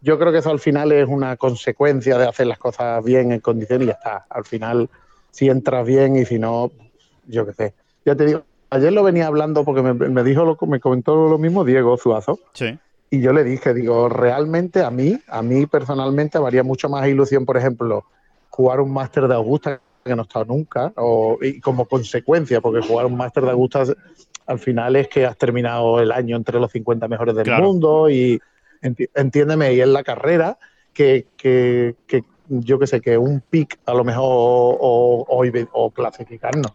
[0.00, 3.40] Yo creo que eso al final es una consecuencia de hacer las cosas bien en
[3.40, 4.26] condiciones y ya está.
[4.28, 4.90] Al final,
[5.30, 6.70] si entras bien y si no,
[7.26, 7.74] yo qué sé.
[8.04, 11.38] Ya te digo, ayer lo venía hablando porque me, me dijo, lo, me comentó lo
[11.38, 12.38] mismo Diego Zuazo.
[12.52, 12.78] Sí
[13.14, 17.06] y yo le dije, digo, realmente a mí, a mí personalmente me haría mucho más
[17.06, 18.04] ilusión, por ejemplo,
[18.50, 22.86] jugar un máster de Augusta que no he estado nunca, o, y como consecuencia, porque
[22.86, 23.84] jugar un máster de Augusta
[24.46, 28.40] al final es que has terminado el año entre los 50 mejores del mundo y
[28.82, 30.58] entiéndeme, y en la carrera
[30.92, 35.90] que, que, que yo que sé, que un pick a lo mejor o, o, o
[35.90, 36.72] clasificarnos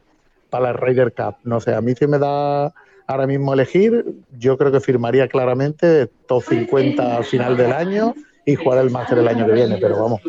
[0.49, 2.73] para el Ryder Cup, no sé, a mí sí me da
[3.09, 4.05] ahora mismo elegir,
[4.37, 8.13] yo creo que firmaría claramente top 50 al final del año
[8.45, 10.21] y jugar el máster el año que viene, pero vamos,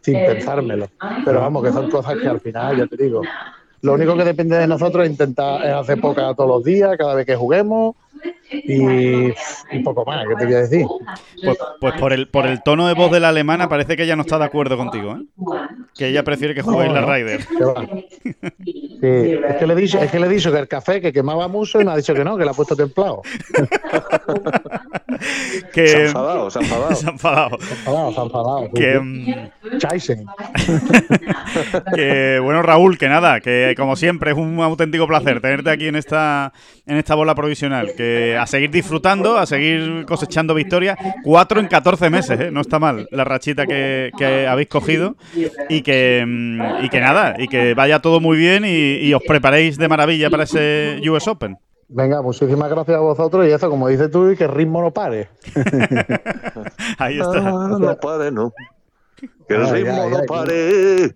[0.00, 0.88] sin pensármelo.
[1.24, 3.22] Pero vamos, que son cosas que al final, ya te digo,
[3.82, 7.26] lo único que depende de nosotros es intentar hacer poca todos los días, cada vez
[7.26, 7.96] que juguemos.
[8.52, 9.32] Y,
[9.82, 10.86] poco más, ¿qué te voy a decir?
[11.42, 14.14] Pues, pues, por, el, por el tono de voz de la alemana parece que ella
[14.14, 15.24] no está de acuerdo contigo, ¿eh?
[15.96, 17.46] Que ella prefiere que juegues la Ryder.
[19.00, 21.10] Sí, es que le he dicho, es que le he dicho que el café que
[21.10, 23.22] quemaba mucho y me ha dicho que no, que le ha puesto templado.
[25.72, 25.88] que...
[25.88, 26.94] Se ha enfadado, se ha enfadado.
[26.94, 27.58] Se ha enfadado.
[27.60, 28.66] Se ha enfadado, se ha enfadado.
[28.66, 29.00] sí, Que,
[29.70, 29.78] sí.
[29.78, 30.26] Chaisen.
[31.94, 35.96] que, bueno, Raúl, que nada, que como siempre es un auténtico placer tenerte aquí en
[35.96, 36.52] esta,
[36.84, 37.94] en esta bola provisional.
[37.96, 40.98] Que a seguir disfrutando, a seguir cosechando victorias.
[41.24, 42.50] Cuatro en 14 meses, ¿eh?
[42.50, 45.16] no está mal la rachita que, que habéis cogido.
[45.70, 49.22] Y que, mm, y que nada, y que vaya todo muy bien y, y os
[49.26, 51.58] preparéis de maravilla para ese US Open.
[51.88, 54.92] Venga, muchísimas gracias a vosotros y eso, como dices tú, y que el ritmo no
[54.92, 55.28] pare.
[56.98, 57.38] Ahí está.
[57.38, 58.52] Ah, no pare, no.
[59.48, 60.26] Que el ritmo ay, no ay.
[60.28, 61.12] pare.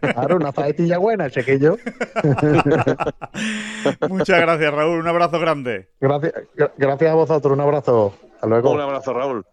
[0.00, 1.76] Claro, una faetilla buena, chequillo.
[4.08, 4.98] Muchas gracias, Raúl.
[5.00, 5.88] Un abrazo grande.
[6.00, 8.14] Gracias, gra- gracias a vosotros, un abrazo.
[8.34, 8.72] Hasta luego.
[8.72, 9.44] Un abrazo, Raúl.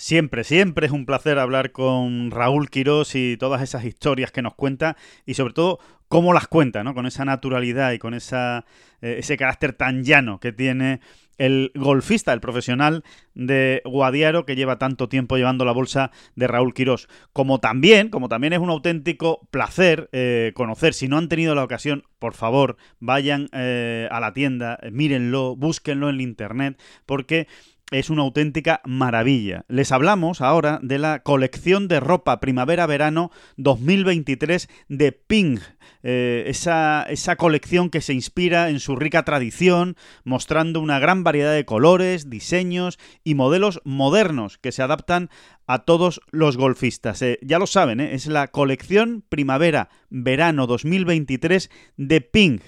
[0.00, 4.54] Siempre, siempre es un placer hablar con Raúl Quirós y todas esas historias que nos
[4.54, 6.94] cuenta y sobre todo cómo las cuenta, ¿no?
[6.94, 8.64] Con esa naturalidad y con esa,
[9.02, 11.00] eh, ese carácter tan llano que tiene
[11.36, 16.72] el golfista, el profesional de Guadiaro que lleva tanto tiempo llevando la bolsa de Raúl
[16.72, 17.06] Quirós.
[17.34, 21.64] Como también, como también es un auténtico placer eh, conocer, si no han tenido la
[21.64, 27.48] ocasión, por favor, vayan eh, a la tienda, mírenlo, búsquenlo en internet, porque
[27.90, 29.64] es una auténtica maravilla.
[29.68, 35.58] Les hablamos ahora de la colección de ropa primavera-verano 2023 de Ping.
[36.02, 41.52] Eh, esa, esa colección que se inspira en su rica tradición, mostrando una gran variedad
[41.52, 45.28] de colores, diseños y modelos modernos que se adaptan
[45.66, 47.20] a todos los golfistas.
[47.22, 52.60] Eh, ya lo saben, eh, es la colección primavera-verano 2023 de Ping.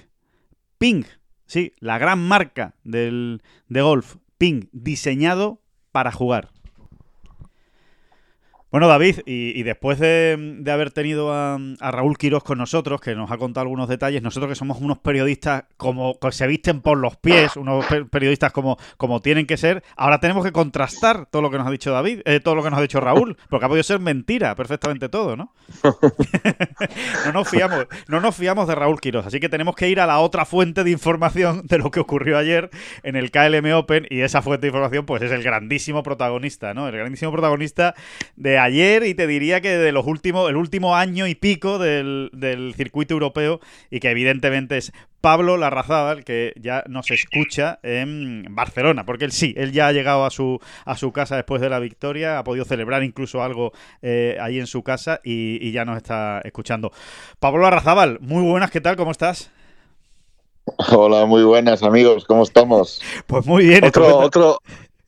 [0.77, 1.03] Ping,
[1.45, 4.17] sí, la gran marca del, de golf.
[4.37, 6.52] Ping, diseñado para jugar.
[8.73, 13.37] Bueno, David, y, después de, haber tenido a, Raúl Quirós con nosotros, que nos ha
[13.37, 17.85] contado algunos detalles, nosotros que somos unos periodistas como se visten por los pies, unos
[17.85, 21.67] pe- periodistas como, como tienen que ser, ahora tenemos que contrastar todo lo que nos
[21.67, 23.99] ha dicho David, eh, todo lo que nos ha dicho Raúl, porque ha podido ser
[23.99, 25.53] mentira perfectamente todo, ¿no?
[27.27, 30.07] no nos fiamos, no nos fiamos de Raúl Quirós, así que tenemos que ir a
[30.07, 32.71] la otra fuente de información de lo que ocurrió ayer
[33.03, 36.87] en el KLM Open y esa fuente de información pues es el grandísimo protagonista, ¿no?
[36.87, 37.93] El grandísimo protagonista
[38.35, 42.29] de ayer y te diría que de los últimos, el último año y pico del,
[42.33, 43.59] del circuito europeo
[43.91, 49.53] y que evidentemente es Pablo Larrazábal, que ya nos escucha en Barcelona, porque él sí,
[49.55, 52.65] él ya ha llegado a su, a su casa después de la victoria, ha podido
[52.65, 53.71] celebrar incluso algo
[54.01, 56.91] eh, ahí en su casa y, y ya nos está escuchando.
[57.39, 58.95] Pablo Larrazábal, muy buenas, ¿qué tal?
[58.97, 59.51] ¿Cómo estás?
[60.91, 63.01] Hola, muy buenas amigos, ¿cómo estamos?
[63.27, 63.83] Pues muy bien.
[63.83, 64.59] Otro, estupendo.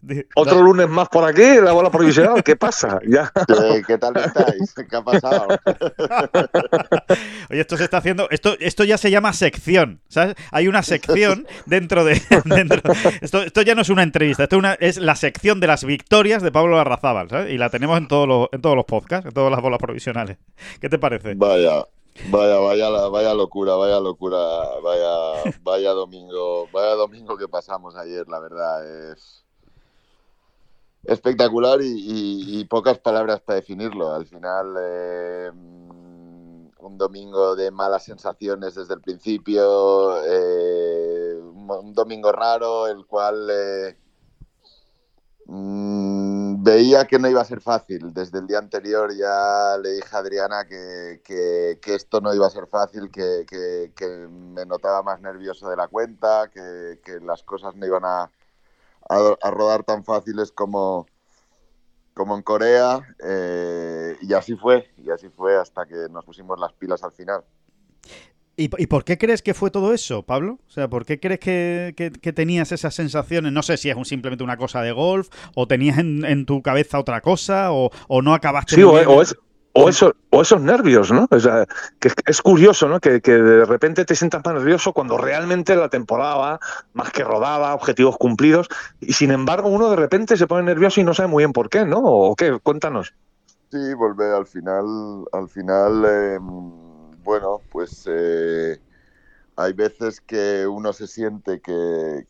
[0.05, 2.43] Otro, otro lunes más por aquí, la bola provisional.
[2.43, 2.99] ¿Qué pasa?
[3.07, 3.31] Ya.
[3.47, 4.73] ¿Qué, qué tal estáis?
[4.73, 5.47] ¿Qué ha pasado?
[7.49, 8.27] Oye, esto se está haciendo.
[8.29, 10.01] Esto, esto ya se llama sección.
[10.07, 10.35] ¿Sabes?
[10.51, 12.21] Hay una sección dentro de.
[12.45, 12.81] dentro-
[13.21, 15.83] esto, esto ya no es una entrevista, esto es, una- es la sección de las
[15.83, 17.51] victorias de Pablo Arrazábal, ¿sabes?
[17.53, 20.37] Y la tenemos en todos los, en todos los podcasts, en todas las bolas provisionales.
[20.79, 21.35] ¿Qué te parece?
[21.35, 21.85] Vaya,
[22.29, 24.37] vaya, vaya, vaya locura, vaya locura,
[24.83, 29.44] vaya, vaya domingo, vaya domingo que pasamos ayer, la verdad es
[31.05, 34.13] espectacular y, pocas palabras para definirlo.
[34.13, 42.87] Al final, eh, un domingo de malas sensaciones desde el principio, eh, un, domingo raro,
[42.87, 43.97] el cual eh,
[45.45, 48.13] mm, veía que no iba a ser fácil.
[48.13, 52.49] Desde el día anterior ya le dije a Adriana que, que- esto no iba a
[52.49, 57.85] ser fácil, que, que- me notaba más nervioso de la cuenta, que las cosas no
[57.85, 58.31] iban a,
[59.09, 61.05] a- a rodar tan fáciles como,
[62.13, 62.99] como en Corea.
[63.23, 67.43] eh, y así fue, y así fue hasta que nos pusimos las pilas al final.
[68.57, 70.59] ¿Y, y por qué crees que fue todo eso, Pablo?
[70.65, 73.51] O sea, ¿por qué crees que, que- que tenías esas sensaciones?
[73.51, 76.61] No sé si es un- simplemente una cosa de golf, o tenías en, en tu
[76.61, 79.07] cabeza otra cosa, o, o no acabaste Sí, muy o, bien.
[79.09, 79.35] o es-
[79.77, 81.27] o eso- o esos nervios, ¿no?
[81.29, 81.65] O sea,
[81.99, 82.99] que es- curioso, ¿no?
[82.99, 86.59] Que, que de repente te sientas más nervioso cuando realmente la temporada
[86.93, 88.69] más que rodada, objetivos cumplidos,
[89.01, 91.69] y sin embargo uno de repente se pone nervioso y no sabe muy bien por
[91.69, 91.99] qué, ¿no?
[91.99, 92.57] ¿O qué?
[92.63, 93.13] Cuéntanos.
[93.71, 94.85] Sí, volver al final,
[95.33, 98.79] al final, eh, bueno, pues eh,
[99.57, 102.25] hay veces que uno se siente que,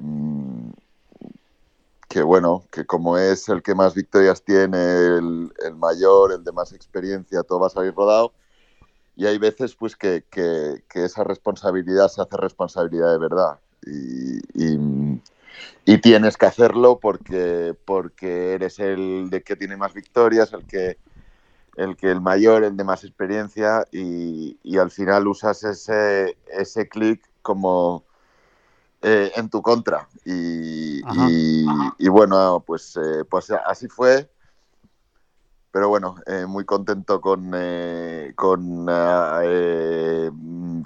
[0.00, 0.70] mm,
[2.08, 6.72] que, bueno, que como es el que más victorias tiene, el, mayor, el de más
[6.72, 8.34] experiencia, todo va a salir rodado.
[9.16, 13.60] Y hay veces pues que, que- esa responsabilidad se hace responsabilidad de verdad.
[13.86, 15.22] Y, y-
[15.86, 20.98] y tienes que hacerlo porque, porque eres el de que tiene más victorias, el que,
[21.76, 26.88] el que el mayor, el de más experiencia y, y al final usas ese, ese
[26.88, 28.04] clic como
[29.02, 30.08] eh, en tu contra.
[30.24, 31.66] Y, y,
[31.98, 34.30] y bueno, pues, eh, pues así fue.
[35.70, 40.30] Pero bueno, eh, muy contento con, eh, con, eh,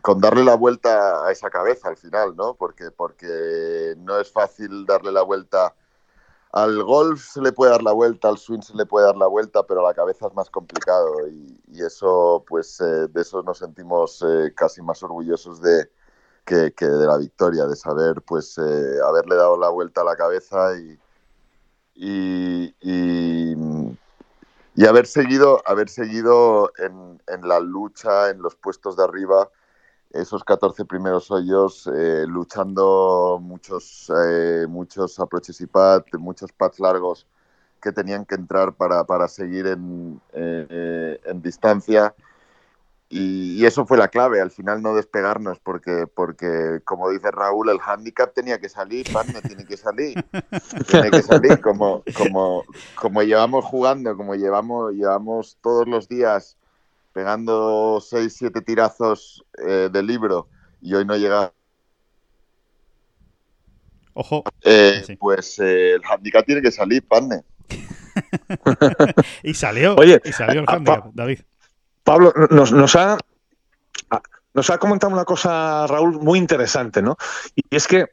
[0.02, 2.54] con darle la vuelta a esa cabeza al final, ¿no?
[2.54, 5.74] Porque, porque no es fácil darle la vuelta
[6.52, 9.26] al golf se le puede dar la vuelta, al swing se le puede dar la
[9.26, 13.42] vuelta, pero a la cabeza es más complicado y, y eso, pues, eh, de eso
[13.42, 15.90] nos sentimos eh, casi más orgullosos de
[16.44, 20.76] que, de la victoria, de saber, pues, eh, haberle dado la vuelta a la cabeza
[20.78, 20.98] y,
[21.94, 23.54] y, y,
[24.74, 29.48] y haber seguido, haber seguido en, en, la lucha, en los puestos de arriba,
[30.12, 37.26] esos 14 primeros hoyos, eh, luchando muchos, eh, muchos approaches y pads, muchos pads largos
[37.80, 42.14] que tenían que entrar para, para seguir en, eh, en distancia.
[43.14, 47.68] Y, y, eso fue la clave, al final no despegarnos, porque, porque como dice Raúl,
[47.68, 50.24] el handicap tenía que salir, no tiene que salir.
[50.88, 56.56] Tiene que salir, como, como, como llevamos jugando, como llevamos, llevamos todos los días
[57.12, 60.48] pegando 6, 7 tirazos eh, del libro
[60.80, 61.52] y hoy no llega.
[64.14, 64.42] Ojo.
[64.62, 65.16] Eh, sí.
[65.16, 67.42] Pues eh, el handicap tiene que salir, Padne.
[69.42, 69.96] y salió.
[69.96, 71.40] Oye, y salió el handicap, David.
[72.04, 73.16] Pablo, nos, nos, ha,
[74.54, 77.16] nos ha comentado una cosa, Raúl, muy interesante, ¿no?
[77.54, 78.06] Y es que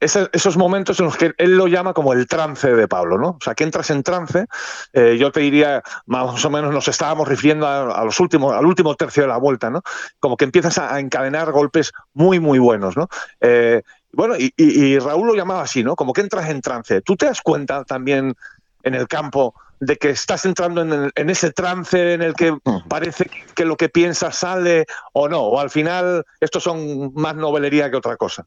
[0.00, 3.28] ese, esos momentos en los que él lo llama como el trance de Pablo, ¿no?
[3.28, 4.46] O sea, que entras en trance,
[4.92, 8.94] eh, yo te diría, más o menos nos estábamos refiriendo a, los últimos, al último
[8.96, 9.82] tercio de la vuelta, ¿no?
[10.18, 13.08] Como que empiezas a, encadenar golpes muy, muy buenos, ¿no?
[13.40, 13.82] Eh,
[14.12, 15.94] bueno, y, y Raúl lo llamaba así, ¿no?
[15.94, 17.00] Como que entras en trance.
[17.02, 18.34] ¿Tú te das cuenta también
[18.82, 22.56] en el campo de que estás entrando en, el, en, ese trance en el que
[22.88, 27.90] parece que lo que piensas sale o no, o al final estos son más novelería
[27.90, 28.46] que otra cosa.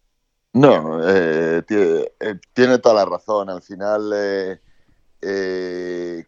[0.54, 3.50] No, eh, tiene, eh, tiene, toda la razón.
[3.50, 4.60] Al final, eh,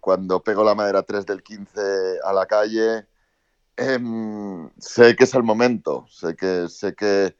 [0.01, 1.79] cuando pego la madera 3 del 15
[2.23, 3.05] a la calle,
[3.77, 7.35] em, sé que es el momento, sé que, sé que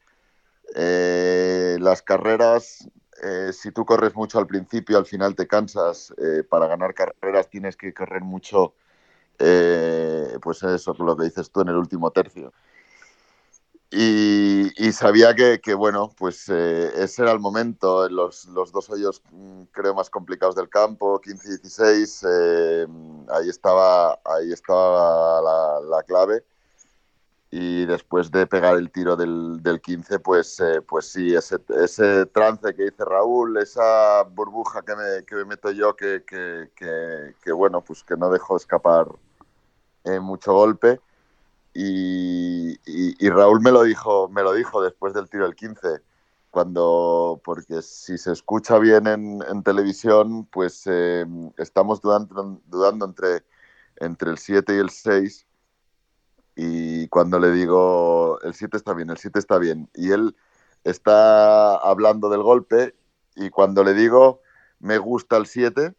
[1.80, 2.88] las carreras
[3.24, 6.14] eh, si tú corres mucho al principio, al final te cansas.
[6.18, 8.74] Eh, para ganar carreras tienes que correr mucho,
[9.40, 12.54] eh, pues eso, lo que dices tú en el último tercio.
[13.92, 18.10] Y, sabía que, bueno, pues eh, ese era el momento.
[18.10, 22.88] Los, los, dos hoyos, mm, creo, más complicados del campo, 15 y 16, eh,
[23.30, 26.44] ahí estaba, ahí estaba la clave
[27.58, 32.26] y después de pegar el tiro del, del 15, pues, eh, pues sí, ese, ese,
[32.26, 37.52] trance que dice Raúl, esa burbuja que me, que me meto yo, que, que, que,
[37.54, 39.08] bueno, pues que no dejo escapar
[40.04, 41.00] eh, mucho golpe.
[41.74, 46.02] Y, y, y, Raúl me lo dijo, me lo dijo después del tiro del 15,
[46.52, 51.26] cuando, porque si se escucha bien en, en televisión, pues eh,
[51.58, 53.46] estamos dudando, dudando entre,
[53.96, 55.48] entre el 7 y el 6
[56.56, 60.36] y cuando le digo el 7 está bien, el 7 está bien, y él
[60.84, 62.96] está hablando del golpe,
[63.36, 64.42] y cuando le digo
[64.80, 65.94] me gusta el 7,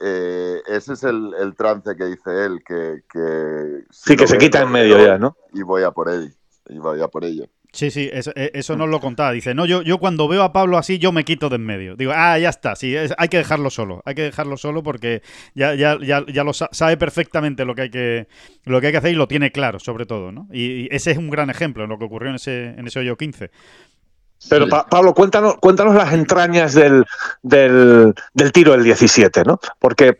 [0.00, 3.04] eh, ese es el, el, trance que dice él, que...
[3.08, 5.36] que si sí, que se quita en medio ya, ¿no?
[5.52, 6.34] Y voy a por él,
[6.68, 7.46] y voy a por ello.
[7.72, 9.32] Sí, sí, eso, eh, eso nos lo contaba.
[9.32, 11.96] Dice, no, yo, yo cuando veo a Pablo así, yo me quito de en medio.
[11.96, 14.02] Digo, ah, ya está, sí, es, hay que dejarlo solo.
[14.04, 15.22] Hay que dejarlo solo porque
[15.54, 18.28] ya, ya, ya, ya lo sabe perfectamente lo que, hay que,
[18.64, 20.48] lo que hay que hacer y lo tiene claro, sobre todo, ¿no?
[20.52, 22.98] Y, y ese es un gran ejemplo en lo que ocurrió en ese, en ese
[22.98, 23.50] hoyo 15.
[24.48, 27.04] Pero pa Pablo, cuéntanos, cuéntanos las entrañas del,
[27.42, 29.60] del, del tiro del 17, ¿no?
[29.78, 30.18] Porque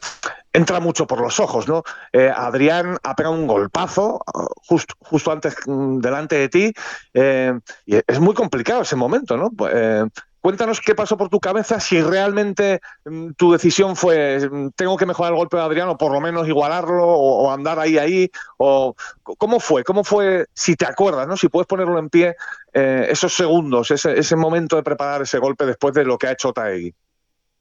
[0.53, 1.83] entra mucho por los ojos, ¿no?
[2.13, 4.21] Eh, Adrián ha pegado un golpazo
[4.57, 6.73] justo, justo antes delante de ti
[7.15, 9.51] eh, y es muy complicado ese momento, ¿no?
[9.71, 10.05] Eh,
[10.41, 15.33] cuéntanos qué pasó por tu cabeza, si realmente mm, tu decisión fue tengo que mejorar
[15.33, 19.59] el golpe de Adrián o por lo menos igualarlo o, andar ahí ahí o cómo
[19.59, 21.37] fue, cómo fue, si te acuerdas, ¿no?
[21.37, 22.37] Si puedes ponerlo en pie
[22.75, 26.53] esos segundos, ese, ese, momento de preparar ese golpe después de lo que ha hecho
[26.53, 26.95] Taegui.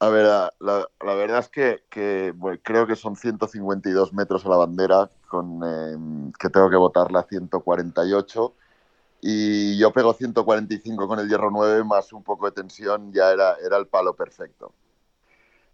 [0.02, 4.44] A ver, la, la, la, verdad es que, que bueno, creo que son 152 metros
[4.44, 8.52] a la bandera, con eh, que tengo que votarla a 148.
[9.20, 13.54] Y yo pego 145 con el hierro 9, más un poco de tensión, ya era,
[13.64, 14.72] era el palo perfecto.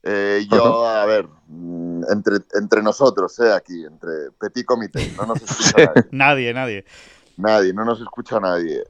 [0.02, 5.40] Eh, yo, a ver, mm, entre, entre nosotros, eh, aquí, entre Petit Comité, no nos
[5.42, 6.08] escucha nadie.
[6.10, 6.84] nadie, nadie.
[7.38, 8.84] Nadie, no nos escucha nadie.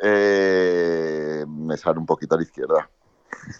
[0.00, 2.88] Eh, me sale un poquito a la izquierda.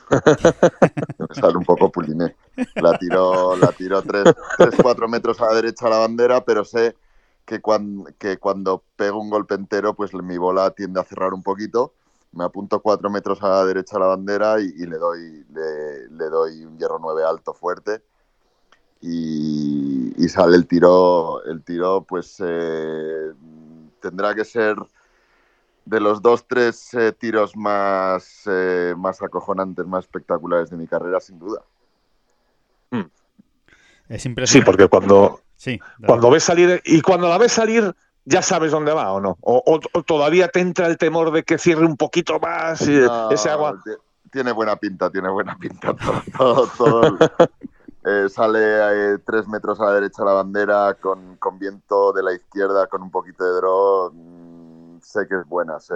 [1.32, 2.36] Sale un poco puliné.
[2.76, 6.96] La tiro, la tiro 3-4 metros a la derecha a la bandera, pero sé
[7.44, 11.42] que cuando, que cuando pego un golpe entero, pues mi bola tiende a cerrar un
[11.42, 11.94] poquito.
[12.32, 15.46] Me apunto 4 metros a la derecha a la bandera y, le, doy,
[16.10, 18.02] le, doy un hierro 9 alto fuerte.
[19.00, 23.32] Y, y, sale el tiro, el tiro pues eh,
[24.00, 24.76] tendrá que ser
[25.86, 31.20] de los dos, tres eh, tiros más, eh, más acojonantes, más espectaculares de mi carrera,
[31.20, 31.62] sin duda.
[32.90, 33.04] Hmm.
[34.08, 34.46] Es impresionante.
[34.46, 38.92] Sí, porque cuando, sí, cuando ves salir, y cuando la ves salir, ya sabes dónde
[38.92, 39.38] va o no.
[39.40, 43.80] O, todavía te entra el temor de que cierre un poquito más y ese agua.
[44.32, 45.94] Tiene buena pinta, tiene buena pinta.
[46.36, 47.16] Todo, todo,
[48.04, 52.88] eh, sale tres metros a la derecha la bandera con, con viento de la izquierda,
[52.88, 54.12] con un poquito de draw
[55.16, 55.94] sé que es buena, sé,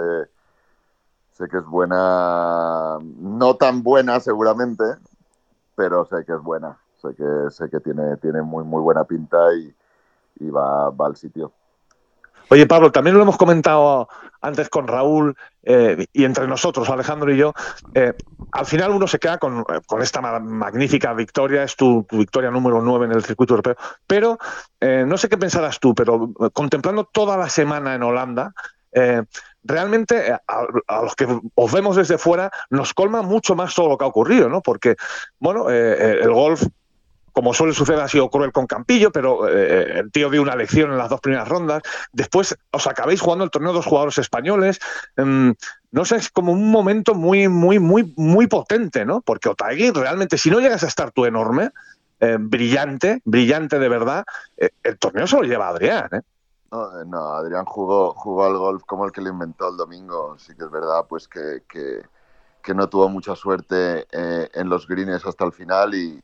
[1.31, 4.83] sé que es buena, no tan buena seguramente,
[5.75, 9.37] pero sé que es buena, sé que, sé que tiene, tiene muy, muy buena pinta
[9.53, 11.51] y, va, va al sitio.
[12.49, 14.09] Oye, Pablo, también lo hemos comentado
[14.41, 17.53] antes con Raúl eh, y entre nosotros, Alejandro y yo.
[17.93, 18.13] Eh,
[18.51, 19.63] al final uno se queda con,
[20.01, 23.75] esta magnífica victoria, es tu, victoria número 9 en el circuito europeo.
[24.05, 24.37] Pero
[24.81, 28.53] eh, no sé qué pensarás tú, pero contemplando toda la semana en Holanda,
[28.91, 29.23] eh,
[29.63, 33.97] realmente eh, a, los que os vemos desde fuera nos colma mucho más todo lo
[33.97, 34.61] que ha ocurrido, ¿no?
[34.61, 34.95] Porque,
[35.39, 36.63] bueno, eh, el golf,
[37.31, 40.97] como suele suceder, ha sido cruel con Campillo, pero el tío dio una lección en
[40.97, 41.81] las dos primeras rondas.
[42.11, 44.79] Después os acabéis jugando el torneo dos jugadores españoles.
[45.15, 45.55] Em,
[45.91, 49.21] no sé, es como un momento muy, muy, muy, muy potente, ¿no?
[49.21, 51.69] Porque Otaegui realmente, si no llegas a estar tú enorme,
[52.19, 54.25] brillante, brillante de verdad,
[54.57, 56.21] el torneo se lo lleva Adrián, ¿eh?
[56.71, 60.37] No, Adrián jugó, jugó al golf como el que lo inventó el domingo.
[60.39, 61.63] Sí que es verdad pues que,
[62.73, 66.21] no tuvo mucha suerte eh, en los greens hasta el final y,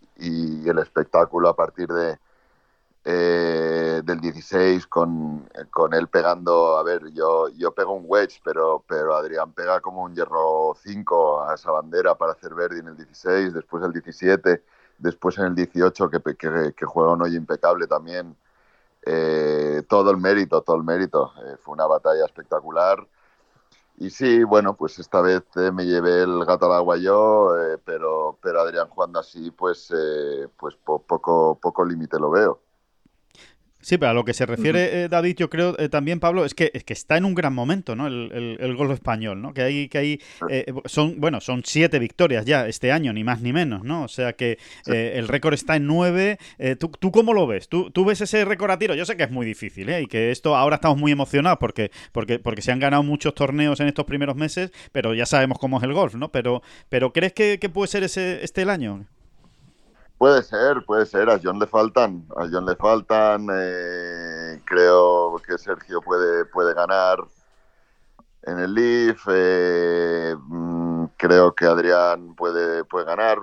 [0.70, 2.18] el espectáculo a partir de
[3.06, 5.50] eh, del 16 con,
[5.92, 10.16] él pegando, a ver, yo, yo pego un wedge, pero, pero Adrián pega como un
[10.16, 14.64] hierro 5 a esa bandera para hacer verde en el 16, después el 17,
[14.98, 18.36] después en el 18 que, que, que juega un hoyo impecable también
[19.08, 21.34] eh, todo el mérito, todo el mérito.
[21.46, 23.08] Eh, fue una batalla espectacular.
[23.98, 27.52] Y sí, bueno, pues esta vez eh, me llevé el gato al agua yo,
[27.86, 29.92] pero, pero Adrián jugando así, pues,
[30.58, 32.62] pues poco, poco límite lo veo.
[33.88, 36.54] Sí, pero a lo que se refiere eh, David, yo creo eh, también, Pablo, es
[36.54, 38.08] que, es que está en un gran momento, ¿no?
[38.08, 39.54] El, el, golf español, ¿no?
[39.54, 43.40] Que hay, que hay eh, son, bueno, son siete victorias ya este año, ni más
[43.40, 44.04] ni menos, ¿no?
[44.04, 44.58] O sea que
[44.88, 46.38] el récord está en nueve.
[46.78, 47.70] ¿tú, ¿tú, cómo lo ves?
[47.70, 48.94] ¿Tú, ¿Tú, ves ese récord a tiro?
[48.94, 50.02] Yo sé que es muy difícil, ¿eh?
[50.02, 53.80] Y que esto ahora estamos muy emocionados porque, porque, porque se han ganado muchos torneos
[53.80, 56.30] en estos primeros meses, pero ya sabemos cómo es el golf, ¿no?
[56.30, 59.06] Pero, pero ¿crees que, que puede ser ese este el año?
[60.18, 61.30] Puede ser, puede ser.
[61.30, 63.48] A John le faltan, a John le faltan.
[63.52, 67.20] Eh, creo que Sergio puede, puede ganar
[68.44, 69.28] en el Leaf.
[69.30, 73.38] Eh, mm, creo que Adrián puede, puede ganar.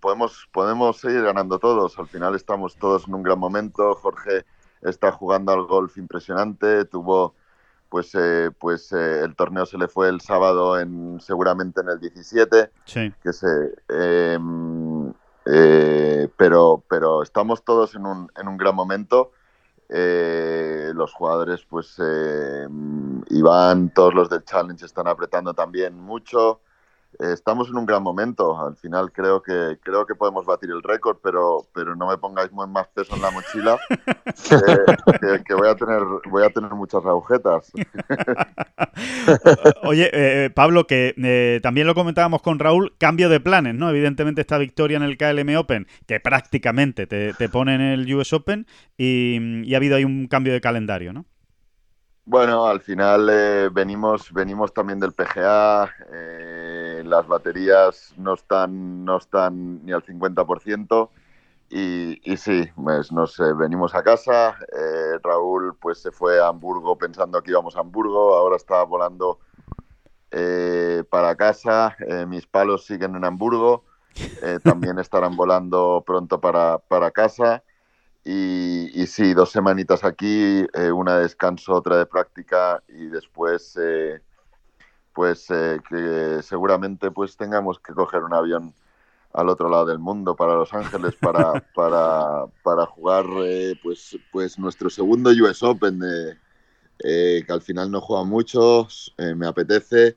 [0.00, 1.98] Podemos, podemos seguir ganando todos.
[1.98, 3.94] Al final estamos todos en un gran momento.
[3.96, 4.46] Jorge
[4.80, 6.86] está jugando al golf impresionante.
[6.86, 7.34] Tuvo,
[7.90, 12.70] pues, eh, pues el torneo se le fue el sábado en seguramente en el 17.
[12.86, 13.12] Sí.
[13.22, 13.46] Que se
[15.46, 19.32] eh, pero, pero estamos todos en un, en un gran momento.
[19.88, 22.66] Eh, los jugadores, pues eh,
[23.30, 26.60] Iván, todos los del Challenge están apretando también mucho.
[27.18, 28.58] Eh, estamos en un gran momento.
[28.58, 32.52] Al final creo que creo que podemos batir el récord, pero pero no me pongáis
[32.52, 33.78] más peso en la mochila,
[35.46, 37.72] que, voy a tener voy a tener muchas agujetas.
[39.82, 43.90] Oye, eh, Pablo, que eh, también lo comentábamos con Raúl, cambio de planes, ¿no?
[43.90, 48.66] Evidentemente esta victoria en el KLM Open, que prácticamente te, pone en el US Open,
[48.96, 51.26] y, y ha habido ahí un cambio de calendario, ¿no?
[52.28, 59.18] Bueno, al final eh, venimos, venimos también del PGA, eh, las baterías no están, no
[59.18, 61.10] están ni al 50%
[61.70, 64.56] y, y sí, pues nos venimos a casa.
[64.76, 69.38] Eh, Raúl pues se fue a Hamburgo pensando que íbamos a Hamburgo, ahora está volando
[71.10, 71.96] para casa.
[72.26, 73.84] mis palos siguen en Hamburgo,
[74.64, 77.62] también estarán volando pronto para, para casa.
[78.28, 84.20] Y, sí, dos semanitas aquí, eh, una de descanso, otra de práctica y después, eh,
[85.12, 88.74] pues eh, que seguramente pues tengamos que coger un avión
[89.32, 93.26] al otro lado del mundo para Los Ángeles para, para, para jugar
[93.84, 96.00] pues, pues nuestro segundo US Open,
[96.98, 98.88] que al final no juega mucho,
[99.36, 100.16] me apetece.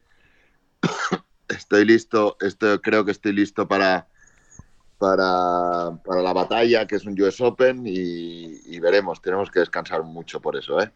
[1.48, 4.09] estoy listo, estoy, creo que estoy listo para,
[5.00, 10.40] para, para la batalla, que es un US Open, y, veremos, tenemos que descansar mucho
[10.40, 10.92] por eso, ¿eh?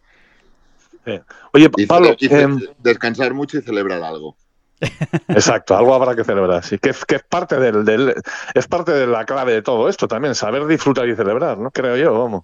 [1.54, 4.38] Oye, Pablo, em, descansar mucho y celebrar algo.
[5.30, 8.14] Exacto, algo habrá que celebrar, sí, que, es parte del,
[8.54, 11.72] es parte de la clave de todo esto también, saber disfrutar y celebrar, ¿no?
[11.72, 12.44] Creo yo, vamos.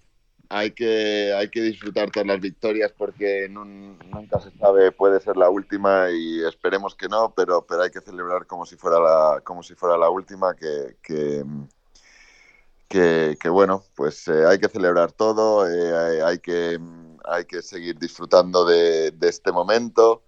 [0.51, 5.47] Hay que, hay que disfrutar todas las victorias porque nunca se sabe, puede ser la
[5.47, 9.61] última y esperemos que no, pero, pero hay que celebrar como si fuera la, como
[9.61, 11.45] si fuera la última, que, que,
[12.89, 16.79] que, bueno, pues eh, hay que celebrar todo, eh, hay, que,
[17.25, 20.23] hay que seguir disfrutando de, este momento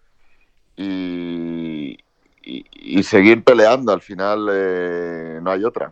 [0.75, 1.97] y,
[2.43, 3.91] y, seguir peleando.
[3.91, 5.91] Al final eh, no hay otra.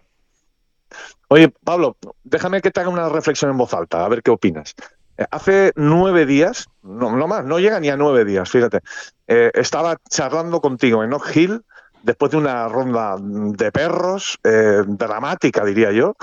[1.27, 4.75] Oye, Pablo, déjame que te haga una reflexión en voz alta, a ver qué opinas.
[5.17, 8.81] Eh, hace nueve días, no, más, no llega ni a nueve días, fíjate,
[9.27, 11.61] eh, estaba charlando contigo en Oak Hill
[12.03, 16.15] después de una ronda de perros, dramática diría yo,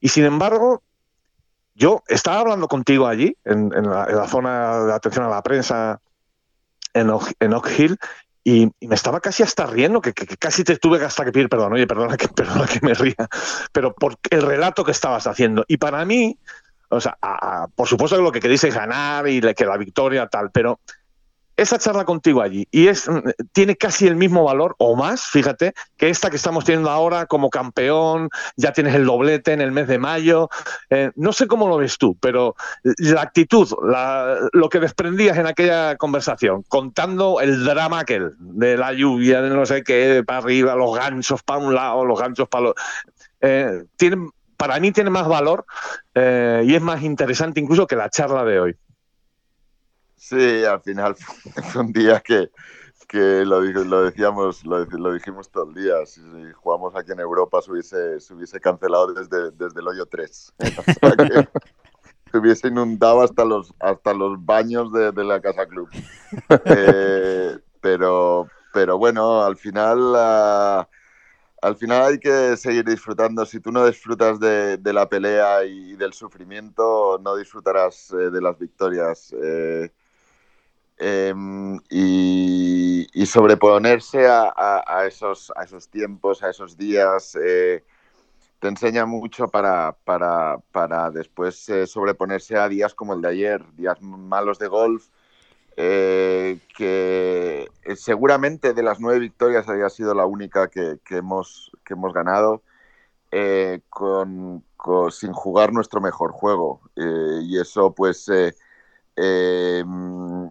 [0.00, 0.82] y sin embargo,
[1.74, 6.00] yo estaba hablando contigo allí, en, la, zona de atención a la prensa
[6.94, 7.98] en Oak, Hill
[8.44, 11.74] y, me estaba casi hasta riendo, que, casi te tuve hasta que pedir perdón.
[11.74, 13.28] Oye, perdona que, perdona que me ría,
[13.72, 15.64] pero por el relato que estabas haciendo.
[15.68, 16.36] Y para mí,
[16.88, 17.16] o sea,
[17.74, 20.80] por supuesto que lo que queréis es ganar y que la victoria tal, pero
[21.56, 23.20] esa charla contigo allí y es mm,
[23.52, 27.50] tiene casi el mismo valor o más, fíjate, que esta que estamos teniendo ahora como
[27.50, 30.48] campeón, ya tienes el doblete en el mes de mayo.
[30.90, 32.56] Eh, no sé cómo lo ves tú, pero
[32.98, 33.68] la actitud,
[34.52, 39.66] lo que desprendías en aquella conversación, contando el drama aquel de la lluvia, de no
[39.66, 42.74] sé qué, para arriba, los ganchos para un lado, los ganchos para los...
[43.40, 43.82] Eh,
[44.56, 45.64] para mí tiene más valor
[46.14, 48.76] eh, y es más interesante incluso que la charla de hoy.
[50.22, 51.16] Sí, al final
[51.72, 52.48] fue un día que,
[53.08, 56.06] que lo, lo decíamos, lo, dijimos todo el día.
[56.06, 56.20] Si,
[56.54, 60.54] jugamos aquí en Europa se hubiese, se hubiese cancelado desde, desde el hoyo 3.
[62.30, 65.88] se hubiese inundado hasta los, hasta los baños de, la Casa Club.
[66.66, 69.98] Eh, pero, pero bueno, al final...
[69.98, 70.86] Uh,
[71.62, 73.46] al final hay que seguir disfrutando.
[73.46, 78.40] Si tú no disfrutas de, de la pelea y del sufrimiento, no disfrutarás eh, de
[78.40, 79.32] las victorias.
[79.40, 79.92] Eh,
[81.04, 87.82] Em, y, sobreponerse a, esos, a esos tiempos, a esos días, eh,
[88.60, 93.64] te enseña mucho para, para, para después eh, sobreponerse a días como el de ayer,
[93.74, 95.08] días malos de golf,
[95.76, 102.12] eh, que seguramente de las nueve victorias había sido la única que, hemos, que hemos
[102.12, 102.62] ganado.
[103.88, 104.62] Con,
[105.10, 108.28] sin jugar nuestro mejor juego y eso pues
[109.16, 110.50] em,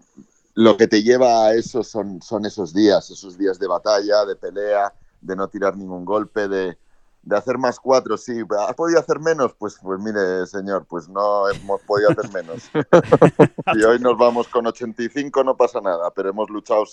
[0.61, 4.35] lo que te lleva a eso son, son esos días, esos días de batalla, de
[4.35, 6.77] pelea, de no tirar ningún golpe, de,
[7.31, 8.15] hacer más cuatro.
[8.15, 9.55] Sí, ¿has podido hacer menos?
[9.55, 12.69] Pues, pues mire, señor, pues no hemos podido hacer menos.
[13.75, 16.83] y hoy nos vamos con 85, no pasa nada, pero hemos luchado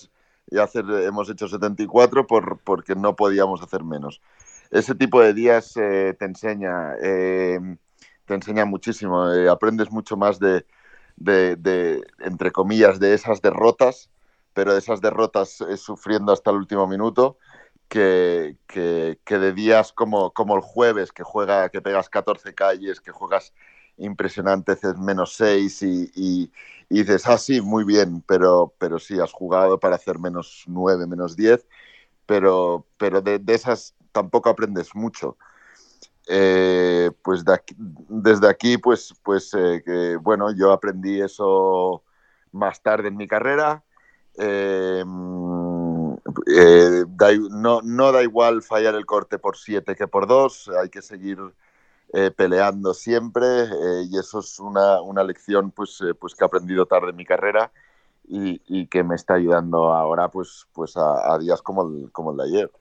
[0.49, 4.19] y hacer, hemos hecho 74 por, porque no podíamos hacer menos.
[4.71, 7.59] Ese tipo de días eh, te enseña, eh,
[8.25, 10.65] te enseña muchísimo, eh, aprendes mucho más de,
[11.19, 14.09] de, entre comillas, de esas derrotas,
[14.53, 17.37] pero de esas derrotas eh, sufriendo hasta el último minuto,
[17.87, 23.11] que, que, de días como, como el jueves, que juega, que pegas 14 calles, que
[23.11, 23.53] juegas
[23.97, 26.51] impresionante, haces menos 6 y, y,
[26.89, 31.35] dices, ah, sí, muy bien, pero, pero sí, has jugado para hacer menos 9, menos
[31.35, 31.67] 10,
[32.25, 35.37] pero, pero de, de esas tampoco aprendes mucho.
[36.31, 42.03] Eh, pues desde aquí, pues, pues eh, bueno, yo aprendí eso
[42.51, 43.83] más tarde en mi carrera.
[44.37, 46.21] Eh, no,
[47.81, 51.39] no da igual fallar el corte por siete que por dos, hay que seguir
[52.35, 53.45] peleando siempre
[54.09, 57.71] y eso es una, una lección pues, pues que he aprendido tarde en mi carrera
[58.27, 62.43] y, que me está ayudando ahora pues, pues a, días como el, como el de
[62.43, 62.71] ayer.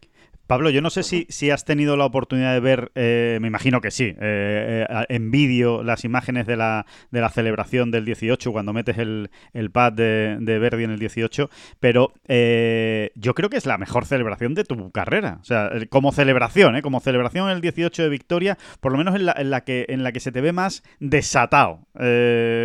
[0.49, 3.82] Pablo, yo no sé si, si has tenido la oportunidad de ver, eh, me imagino
[3.82, 8.51] que sí, eh, eh, en vídeo las imágenes de la, de la celebración del 18,
[8.51, 13.59] cuando metes el, el pad de, de, Verdi en el 18, pero yo creo que
[13.59, 15.36] es la mejor celebración de tu carrera.
[15.42, 19.34] O sea, como celebración, como celebración el 18 de victoria, por lo menos en la,
[19.36, 21.80] en la, que, en la que se te ve más desatado.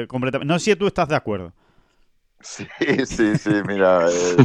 [0.08, 0.46] completamente.
[0.46, 1.54] No sé si tú estás de acuerdo.
[2.44, 2.68] Sí,
[3.06, 4.38] sí, sí, mira, eh,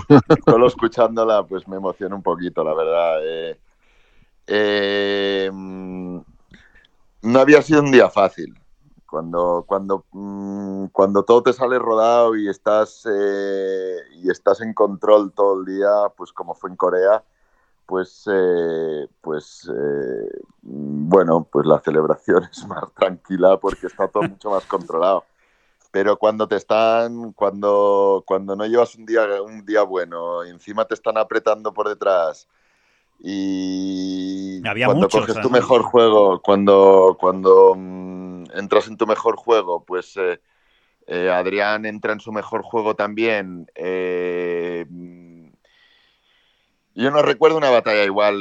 [0.46, 3.18] solo escuchándola pues me emociona un poquito, la verdad.
[3.24, 3.58] Eh,
[4.46, 6.24] eh, no
[7.40, 8.54] había sido un día fácil.
[9.08, 15.32] Cuando, cuando, mm, cuando todo te sale rodado y estás, eh, y estás en control
[15.32, 17.22] todo el día, pues como fue en Corea,
[17.86, 24.50] pues, eh, pues eh, bueno, pues la celebración es más tranquila porque está todo mucho
[24.50, 25.24] más controlado.
[25.90, 30.94] Pero cuando te están, cuando, cuando no llevas un día, un día bueno, encima te
[30.94, 32.46] están apretando por detrás
[33.20, 40.16] y cuando coges tu mejor juego, cuando, cuando mm, entras en tu mejor juego, pues
[40.16, 43.66] eh, Adrián entra en su mejor juego también.
[46.98, 48.36] Yo no recuerdo una batalla igual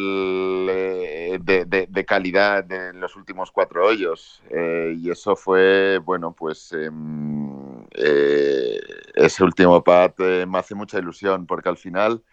[0.68, 4.42] eh, de, calidad en los últimos cuatro hoyos.
[4.50, 8.80] Eh, y eso fue, bueno, pues em, eh,
[9.14, 10.14] ese último pad
[10.48, 12.24] me hace mucha ilusión porque al final,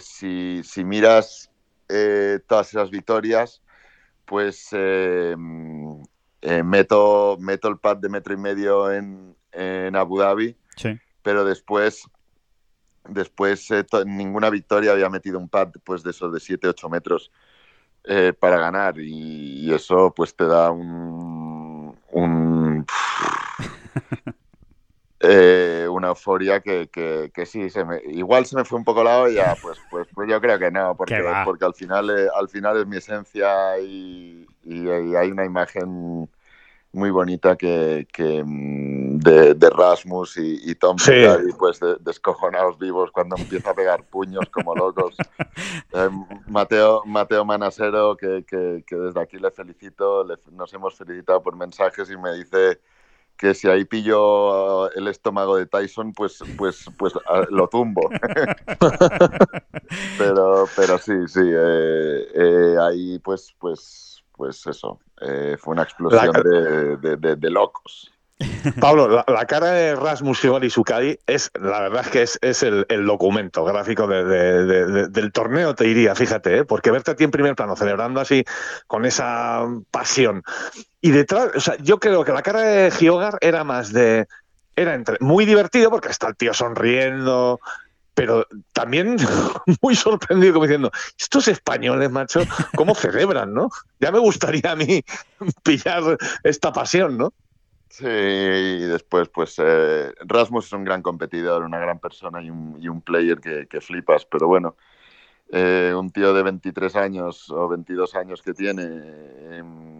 [0.00, 1.50] si, miras
[2.46, 3.62] todas esas victorias,
[4.24, 6.00] pues em,
[6.64, 10.56] meto, meto el pad de metro y medio en, en Abu Dhabi.
[11.22, 12.08] Pero después
[13.08, 17.30] Después eh, ninguna victoria había metido un pad pues, de esos de 7-8 metros
[18.04, 18.98] eh, para ganar.
[18.98, 21.96] Y, eso pues te da un,
[25.20, 29.20] eh, una euforia que, que, sí, se me, igual se me fue un poco la
[29.20, 32.86] olla, pues, pues, pues yo creo que no, porque, porque al, final, al final es
[32.86, 36.28] mi esencia y, y hay una imagen
[36.96, 38.06] muy bonita que,
[38.44, 44.74] mm, de, Rasmus y, Tom y pues descojonados vivos cuando empieza a pegar puños como
[44.74, 45.16] locos.
[45.94, 46.10] Eh,
[46.48, 48.44] Mateo, Mateo Manasero, que,
[48.90, 52.80] desde aquí le felicito, nos hemos felicitado por mensajes y me dice
[53.36, 57.14] que si ahí pillo el estómago de Tyson, pues, pues, pues
[57.50, 58.10] lo tumbo.
[60.18, 66.32] pero, pero sí, sí, eh, eh, ahí pues, pues, pues eso, eh, fue una explosión
[66.32, 68.12] de, locos.
[68.80, 73.06] Pablo, la, cara de Rasmus y Sukadi es, la verdad es que es, es el,
[73.06, 76.64] documento gráfico del torneo, te diría, fíjate, ¿eh?
[76.64, 78.44] porque verte a ti en primer plano celebrando así
[78.86, 80.42] con esa pasión.
[81.00, 84.26] Y detrás, o sea, yo creo que la cara de Giogar era más de.
[84.78, 87.60] Era entre, muy divertido porque está el tío sonriendo,
[88.16, 89.16] pero también
[89.82, 92.40] muy sorprendido como diciendo, estos españoles, macho,
[92.74, 93.68] ¿cómo celebran, no?
[94.00, 95.04] Ya me gustaría a mí
[95.62, 97.34] pillar esta pasión, ¿no?
[97.90, 103.02] Sí, y después, pues eh, Rasmus es un gran competidor, una gran persona y un,
[103.02, 104.76] player que, flipas, pero bueno,
[105.50, 108.82] eh, un tío de 23 años o 22 años que tiene,
[109.52, 109.95] em,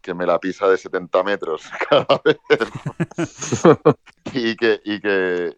[0.00, 2.38] que me la pisa de 70 metros cada vez.
[4.32, 5.56] y que, y, que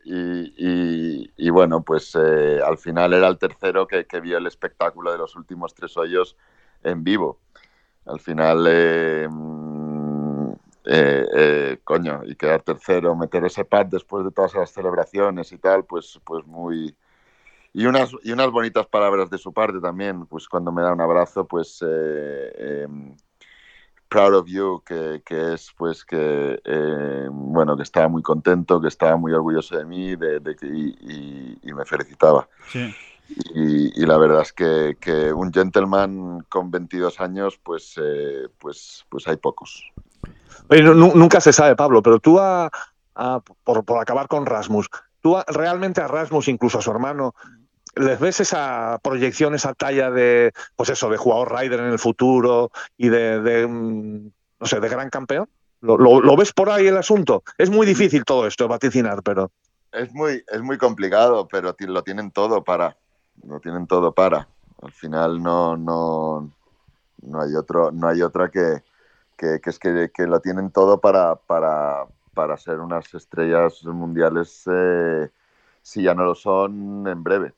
[1.37, 5.37] y, bueno, pues eh, al final era el tercero que, vio el espectáculo de los
[5.37, 6.37] últimos tres hoyos
[6.83, 7.41] en vivo.
[8.07, 10.53] Al final, eh, mm,
[10.85, 15.85] eh, coño, y quedar tercero, meter ese pad después de todas las celebraciones y tal,
[15.85, 16.97] pues, pues muy...
[17.75, 21.01] Y unas, y unas bonitas palabras de su parte también, pues cuando me da un
[21.01, 23.17] abrazo, pues em,
[24.13, 29.17] proud of you, que, es pues que eh, bueno que estaba muy contento, que estaba
[29.17, 32.47] muy orgulloso de mí, de, que, y, me felicitaba.
[33.55, 39.39] Y, la verdad es que, un gentleman con 22 años, pues, eh, pues, pues hay
[39.39, 39.91] pocos.
[40.69, 42.39] nunca se sabe, Pablo, pero tú,
[43.65, 44.91] por, por acabar con Rasmus,
[45.23, 47.35] tú realmente a Rasmus, incluso a su hermano,
[47.95, 52.71] ¿Les ves esa proyección, esa talla de, pues eso, de jugador rider en el futuro
[52.97, 54.31] y de, mm,
[54.61, 55.49] no sé, de gran campeón?
[55.81, 57.43] ¿Lo, ves por ahí el asunto?
[57.59, 59.51] Es muy difícil todo esto, vaticinar, pero...
[59.91, 62.97] Es muy, es muy complicado, pero lo tienen todo para.
[63.45, 64.49] Lo tienen todo para.
[64.81, 66.51] Al final no, no,
[67.23, 68.83] no hay otro, no hay otra que,
[69.37, 75.29] que, es que, lo tienen todo para, para, para ser unas estrellas mundiales eh,
[75.83, 77.53] si ya no lo son en breve.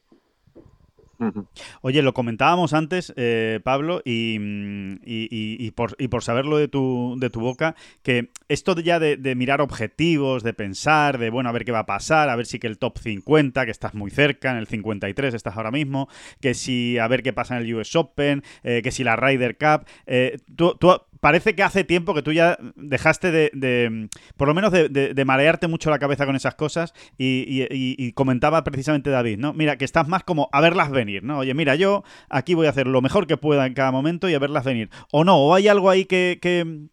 [1.80, 7.30] Oye, lo comentábamos antes, eh, Pablo, mm, y, por, y, por, saberlo de tu, de
[7.30, 11.72] tu boca, que esto ya de, mirar objetivos, de pensar, de bueno, a ver qué
[11.72, 14.58] va a pasar, a ver si que el top 50, que estás muy cerca, en
[14.58, 16.08] el 53 estás ahora mismo,
[16.40, 19.56] que si a ver qué pasa en el US Open, eh, que si la Ryder
[19.56, 20.76] Cup, eh, tú,
[21.24, 25.88] parece que hace tiempo que tú ya dejaste de, por lo menos de, marearte mucho
[25.88, 29.54] la cabeza con esas cosas y, comentaba precisamente David, ¿no?
[29.54, 31.38] Mira, que estás más como a verlas venir, ¿no?
[31.38, 34.34] Oye, mira, yo aquí voy a hacer lo mejor que pueda en cada momento y
[34.34, 34.90] a verlas venir.
[35.12, 36.88] O no, o hay algo ahí que, que,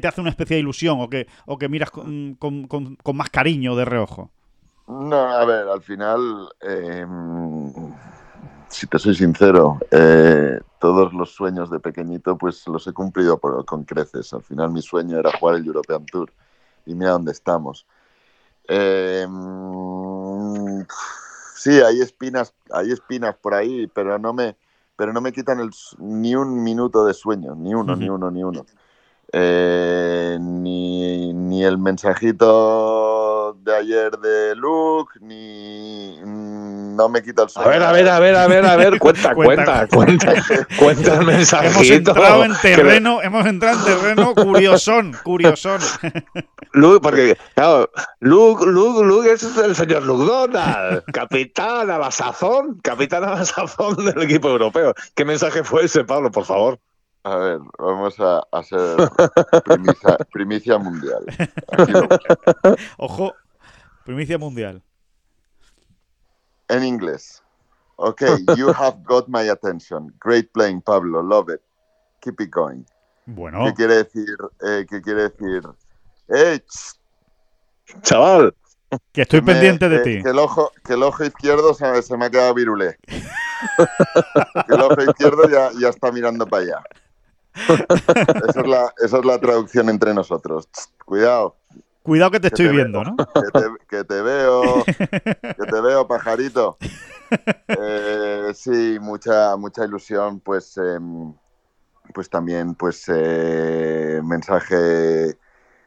[0.00, 2.38] te hace una especie de ilusión o que, o que miras con,
[3.14, 4.30] más cariño de reojo.
[4.88, 7.72] No, a ver, al final, em,
[8.68, 13.84] si te soy sincero, eh, todos los sueños de pequeñito pues los he cumplido con
[13.84, 14.32] creces.
[14.32, 16.32] Al final mi sueño era jugar el European Tour
[16.84, 17.86] y mira dónde estamos.
[18.68, 19.30] Em,
[21.66, 24.56] sí, hay espinas, hay espinas por ahí, pero no me,
[24.94, 28.44] pero no me quitan el, ni un minuto de sueño, ni uno, ni uno, ni
[28.44, 28.64] uno.
[29.32, 33.05] Eh, ni, ni el mensajito
[33.66, 37.68] de ayer de Luke, ni no me quita el sueño.
[37.68, 40.34] A ver, a ver, a ver, a ver, a ver, cuenta, cuenta, cuenta,
[40.78, 41.66] cuenta, el mensajito.
[41.66, 45.80] Hemos entrado en terreno, hemos entrado en terreno curiosón, curiosón.
[46.72, 47.90] Luke, porque, claro,
[48.20, 53.44] Luke, Luke, Luke es el señor Luke Donald, capitán a la sazón, capitán a la
[53.44, 54.94] sazón del equipo europeo.
[55.16, 56.78] ¿Qué mensaje fue ese, Pablo, por favor?
[57.26, 58.96] A ver, vamos a hacer
[60.30, 61.24] primicia, mundial.
[62.98, 63.34] Ojo,
[64.06, 64.82] primicia mundial.
[66.68, 67.42] En inglés.
[67.96, 68.22] Ok,
[68.56, 70.14] you have got my attention.
[70.20, 71.22] Great playing, Pablo.
[71.22, 71.60] Love it.
[72.20, 72.84] Keep it going.
[73.26, 73.64] Bueno.
[73.64, 74.36] ¿Qué quiere decir?
[74.64, 75.62] Eh, ¿Qué quiere decir?
[76.28, 76.60] ¡Eh!
[78.02, 78.54] Chaval.
[79.12, 80.22] Que estoy pendiente de ti.
[80.22, 82.96] Que el, ojo, que el ojo izquierdo se, se me ha quedado virulé.
[83.06, 86.82] que el ojo izquierdo ya, ya está mirando para allá.
[88.48, 90.68] esa, es la, esa es la traducción entre nosotros.
[91.04, 91.56] Cuidado.
[92.06, 93.16] Cuidado que te estoy viendo, ¿no?
[93.88, 96.78] Que te, veo, que te veo, pajarito.
[97.66, 101.34] Eh, sí, mucha, mucha ilusión, pues, em,
[102.14, 105.36] pues también, pues, eh, mensaje,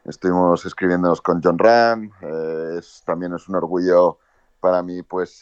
[0.03, 4.19] estuvimos escribiéndonos con John Ram, eh, es, también es un orgullo
[4.59, 5.39] para mí, pues,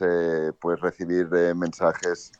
[0.59, 2.31] pues recibir mensajes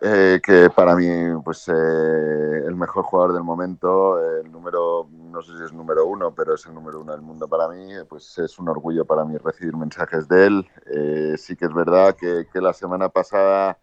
[0.00, 1.06] eh, que para mí,
[1.44, 6.34] pues eh, el mejor jugador del momento, el número, no sé si es número uno,
[6.34, 9.36] pero es el número uno del mundo para mí, pues es un orgullo para mí
[9.38, 10.68] recibir mensajes de él.
[10.86, 13.78] Eh, sí que es verdad que, que la semana pasada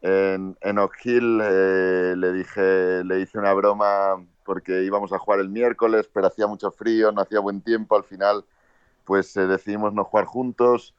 [0.00, 5.48] en, en Oak Hill le dije, le hice una broma porque íbamos a jugar el
[5.48, 8.44] miércoles, pero hacía mucho frío, no hacía buen tiempo, al final
[9.04, 10.94] pues decidimos no jugar juntos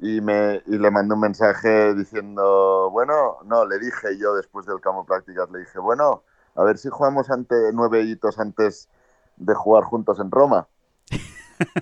[0.00, 4.80] y, me, y le mandé un mensaje diciendo, bueno, no, le dije yo después del
[4.80, 6.22] campo prácticas, le dije, bueno,
[6.54, 8.88] a ver si jugamos ante nueve hitos antes
[9.36, 10.66] de jugar juntos en Roma.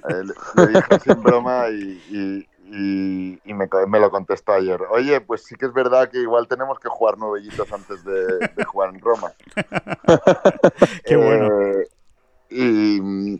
[0.08, 4.80] Eh, le, dije sin broma y, y, y me, me, lo contestó ayer.
[4.90, 8.38] Oye, pues sí que es verdad que igual tenemos que jugar nueve hitos antes de,
[8.56, 9.32] de jugar en Roma.
[11.04, 11.60] Qué bueno.
[11.60, 11.88] Eh,
[12.48, 13.38] y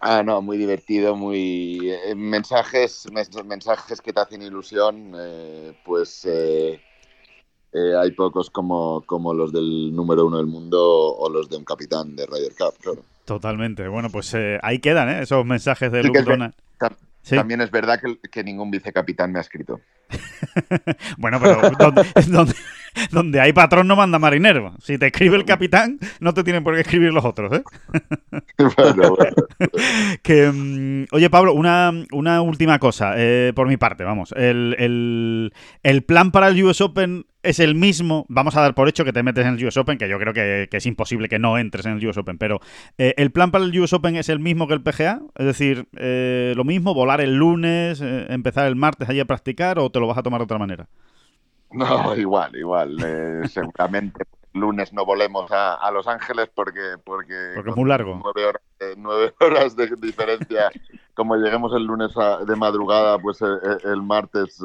[0.00, 3.06] Ah, no, muy divertido, muy eh, mensajes,
[3.44, 6.80] mensajes que te hacen ilusión, eh, pues eh,
[7.72, 12.14] hay pocos como, como los del número uno del mundo o los de un capitán
[12.14, 13.02] de Ryder Cup, claro.
[13.24, 13.88] Totalmente.
[13.88, 16.54] Bueno, pues ahí quedan esos mensajes de Luke Donald.
[17.28, 19.80] También es verdad que, ningún vicecapitán me ha escrito.
[21.18, 21.60] bueno, pero
[23.10, 24.74] donde, hay patrón no manda marinero.
[24.80, 27.62] Si te escribe el capitán, no te tienen por qué escribir los otros, ¿eh?
[30.22, 31.92] que, mm, oye, Pablo, una,
[32.42, 34.32] última cosa, eh, por mi parte, vamos.
[34.36, 39.04] El, el plan para el US Open es el mismo, vamos a dar por hecho
[39.04, 41.56] que te metes en el US Open, que yo creo que, es imposible que no
[41.56, 42.60] entres en el US Open, pero
[42.98, 45.20] eh, ¿el plan para el US Open es el mismo que el PGA?
[45.36, 49.78] Es decir, eh, lo mismo, volar el lunes, eh, empezar el martes allí a practicar
[49.78, 50.88] o te lo vas a tomar de otra manera?
[51.70, 52.96] No, igual, igual.
[53.50, 56.96] seguramente el lunes no volemos a, Los Ángeles porque...
[57.04, 58.20] Porque, porque es muy largo.
[58.96, 60.70] Nueve horas, de diferencia.
[61.14, 62.12] Como lleguemos el lunes
[62.46, 64.58] de madrugada, pues el martes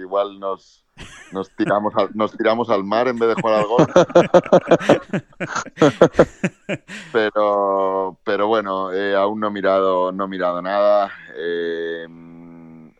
[0.00, 0.84] igual nos
[1.32, 3.88] nos tiramos al, nos tiramos al mar en vez de jugar al golf.
[7.12, 11.10] pero, pero bueno, eh, aún no he mirado, no he mirado nada.
[11.36, 12.06] Eh,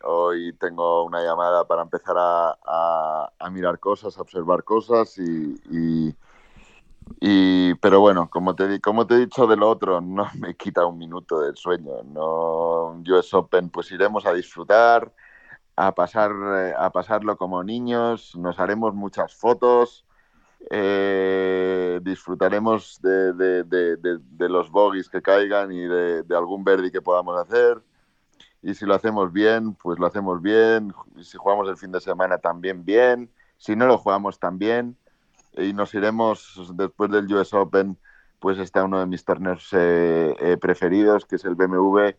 [0.03, 6.13] hoy tengo una llamada para empezar a, mirar cosas, a observar cosas y,
[7.81, 10.97] pero bueno, como te, como te he dicho de lo otro, no me quita un
[10.97, 12.03] minuto del sueño.
[12.03, 15.11] No, US Open, pues iremos a disfrutar
[15.79, 20.05] a, pasar, eh, a pasarlo como niños, nos haremos muchas fotos,
[20.69, 27.81] eh, disfrutaremos de, los bogies que caigan y de, algún verdi que podamos hacer.
[28.61, 30.93] Y si lo hacemos bien, pues lo hacemos bien.
[31.15, 33.29] Y si jugamos el fin de semana también bien.
[33.57, 34.97] Si no lo jugamos también.
[35.53, 37.97] Y nos iremos después del US Open,
[38.39, 42.11] pues está uno de mis torneos eh, preferidos, que es el BMW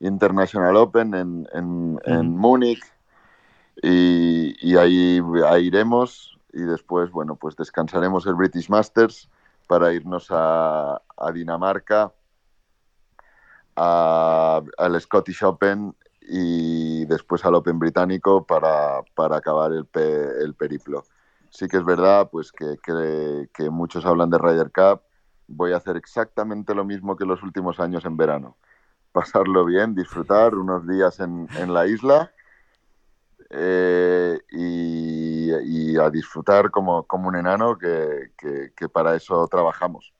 [0.00, 2.82] International Open en, en, en Múnich
[3.80, 5.20] y, ahí,
[5.60, 9.30] iremos y después, bueno, pues descansaremos el British Masters
[9.66, 11.00] para irnos a,
[11.32, 12.12] Dinamarca,
[13.76, 19.02] al Scottish Open y después al Open británico para,
[19.36, 19.86] acabar el,
[20.40, 21.04] el periplo.
[21.50, 22.76] sí que es verdad pues que,
[23.52, 25.02] que, muchos hablan de Ryder Cup.
[25.48, 28.56] Voy a hacer exactamente lo mismo que los últimos años en verano.
[29.12, 32.32] Pasarlo bien, disfrutar unos días en, en la isla
[33.54, 38.32] eh, y, a disfrutar como, como un enano que,
[38.74, 40.12] que, para eso trabajamos.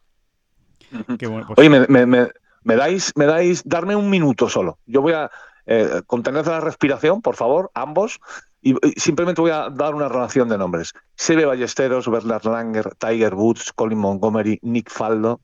[0.91, 2.29] Pues Oye, me, me, me,
[2.77, 4.79] dais, me dais, darme un minuto solo.
[4.87, 5.31] Yo voy a
[5.67, 8.21] eh, contener la respiración, por favor, ambos,
[8.61, 10.93] y, simplemente voy a dar una relación de nombres.
[11.17, 15.41] Sebe Ballesteros, Bernard Langer, Tiger Woods, Colin Montgomery, Nick Faldo.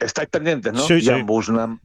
[0.00, 0.80] estáis pendientes, ¿no?
[0.80, 1.80] Sí, Jan Busnam.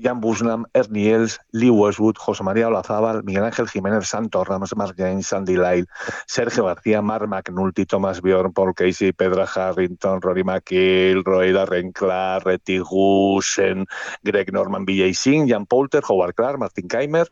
[0.00, 4.96] Jan Busnam, Ernie Els, Lee Westwood, José María Olazábal, Miguel Ángel Jiménez Santos, Ramos Mark
[5.22, 5.86] Sandy Lyle,
[6.26, 12.80] Sergio García, Mark McNulty, Thomas Bjorn, Paul Casey, Pedro Harrington, Rory McKill, Roy Renclar, Reti
[12.80, 13.86] Gusen,
[14.22, 17.26] Greg Norman, BJ Singh, Jan Poulter, Howard Clark, Martin Keimer,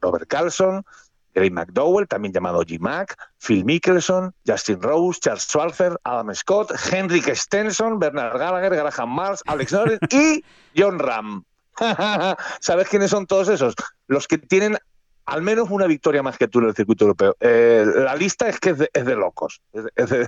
[0.00, 0.84] Robert Carlson,
[1.34, 7.98] Gary McDowell, también llamado G-Mac, Phil Mickelson, Justin Rose, Charles Schwarzer, Adam Scott, Henrik Stenson,
[7.98, 10.44] Bernard Gallagher, Graham Mars, Alex Norris y
[10.74, 11.44] John Ram.
[12.60, 13.74] ¿Sabes quiénes son todos esos?
[14.06, 14.78] Los que tienen
[15.26, 17.36] al menos una victoria más que tú en el circuito europeo.
[17.40, 19.62] Eh, la lista es que es de, locos.
[19.96, 20.26] Es de,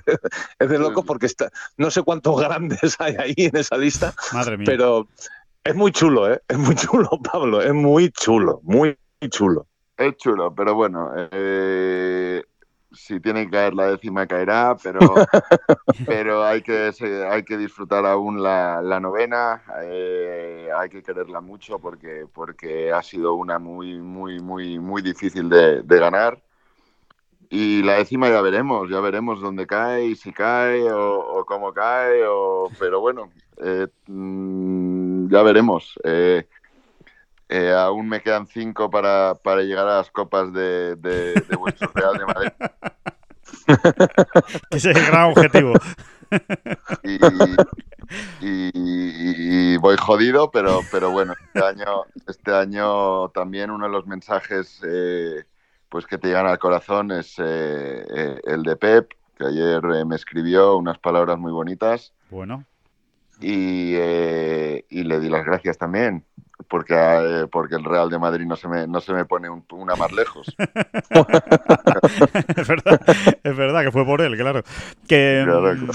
[0.79, 4.13] locos porque está, no sé cuántos grandes hay ahí en esa lista.
[4.33, 4.65] Madre mía.
[4.65, 5.07] Pero
[5.63, 6.41] es muy chulo, ¿eh?
[6.47, 7.61] Es muy chulo, Pablo.
[7.61, 8.59] Es muy chulo.
[8.63, 8.97] Muy
[9.29, 9.67] chulo.
[9.97, 12.43] Es chulo, pero bueno, eh,
[12.97, 14.99] si tiene que caer la décima caerá, pero,
[16.05, 16.91] pero hay, que,
[17.29, 23.35] hay que disfrutar aún la, novena, eh, hay que quererla mucho porque, porque ha sido
[23.35, 26.41] una muy, muy, muy, muy difícil de, ganar.
[27.49, 32.25] Y la décima ya veremos, ya veremos dónde cae y si cae o, cómo cae,
[32.27, 33.29] o, pero bueno,
[33.63, 35.97] eh, mm, ya veremos.
[36.03, 36.45] Eh,
[37.49, 41.33] eh, aún me quedan cinco para, para, llegar a las copas de, de,
[41.93, 42.51] Real de Madrid.
[44.69, 45.73] Ese es el gran objetivo.
[48.41, 54.81] Y, voy jodido, pero, pero bueno, este año, este año también uno de los mensajes
[54.85, 55.45] eh,
[55.87, 60.75] pues que te llegan al corazón es eh, el de Pep, que ayer me escribió
[60.75, 62.13] unas palabras muy bonitas.
[62.29, 62.65] Bueno.
[63.39, 66.25] Y, y le di las gracias también
[66.67, 69.95] porque, eh, porque el Real de Madrid no se me, no se me pone una
[69.95, 70.47] más lejos.
[72.57, 72.99] es, verdad,
[73.43, 74.63] es verdad que fue por él, claro.
[75.07, 75.89] Que, mm,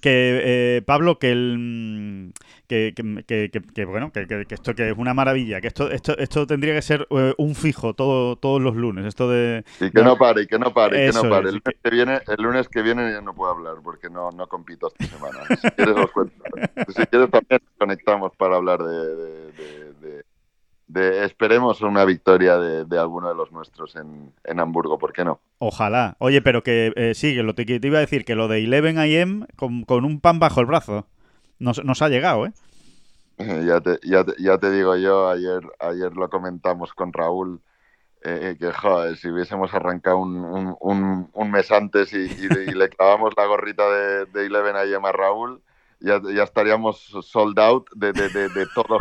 [0.00, 2.32] que eh, Pablo, que el
[2.68, 2.92] que,
[3.74, 7.06] que, bueno, que, esto que es una maravilla, que esto, esto, esto tendría que ser
[7.10, 9.64] eh, un fijo todo, todos los lunes, esto de...
[9.80, 11.48] Y que no pare, y que no pare, que no pare.
[11.48, 14.46] el, lunes que viene, el lunes que viene ya no puedo hablar porque no, no
[14.46, 15.38] compito esta semana.
[15.60, 16.34] Si quieres os cuento.
[16.88, 19.87] Si quieres también conectamos para hablar de, de,
[20.94, 25.40] esperemos una victoria de, alguno de los nuestros en, en, Hamburgo, ¿por qué no?
[25.58, 26.16] Ojalá.
[26.18, 28.64] Oye, pero que eh, sí, que lo te, te, iba a decir, que lo de
[28.64, 31.06] Eleven IM con, con un pan bajo el brazo.
[31.58, 32.52] Nos, ha llegado, ¿eh?
[33.66, 37.60] Ya te, ya, ya te digo yo, ayer, ayer lo comentamos con Raúl,
[38.24, 43.46] eh, que joder, si hubiésemos arrancado un, un, un, mes antes y, le clavamos la
[43.46, 45.62] gorrita de, de Eleven a a Raúl,
[46.00, 48.98] ya, ya estaríamos sold out de, de, de, de todo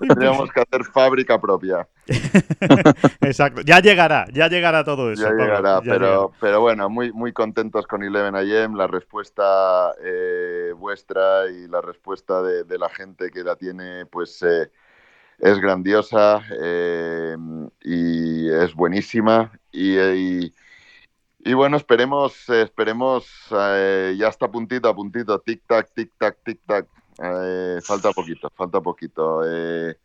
[0.00, 1.88] Tendríamos que hacer fábrica propia.
[3.20, 3.62] Exacto.
[3.62, 5.22] Ya llegará, ya llegará todo eso.
[5.22, 8.74] Ya llegará, pero, pero bueno, muy, muy contentos con Eleven IM.
[8.76, 14.70] La respuesta eh, vuestra y la respuesta de, la gente que la tiene, pues eh,
[15.38, 17.36] es grandiosa eh,
[17.82, 19.52] y es buenísima.
[19.72, 19.98] Y,
[21.40, 26.86] y, bueno, esperemos, esperemos, ya está puntito a puntito, tic-tac, tic-tac, tic-tac
[27.18, 29.42] eh, falta poquito, falta poquito.
[29.46, 29.96] Eh,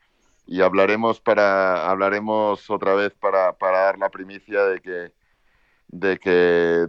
[0.45, 5.13] y hablaremos para hablaremos otra vez para, para, dar la primicia de que
[5.87, 6.29] de que,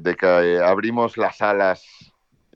[0.00, 2.13] de que abrimos las alas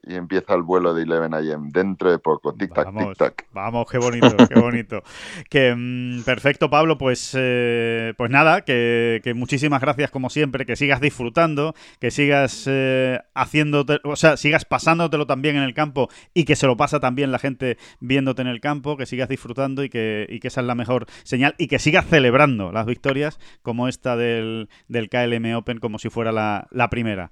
[0.09, 2.53] y empieza el vuelo de Eleven AM dentro de poco.
[2.53, 3.45] Tic tac, tic tac.
[3.53, 5.03] Vamos, qué bonito, qué bonito.
[5.49, 6.97] que mm, perfecto, Pablo.
[6.97, 13.19] Pues, eh, pues nada, que, muchísimas gracias como siempre, que sigas disfrutando, que sigas eh,
[13.35, 17.31] haciéndote, o sea, sigas pasándotelo también en el campo y que se lo pasa también
[17.31, 20.67] la gente viéndote en el campo, que sigas disfrutando y que, y que esa es
[20.67, 25.77] la mejor señal y que sigas celebrando las victorias como esta del, del KLM Open
[25.77, 27.29] como si fuera la, la primera.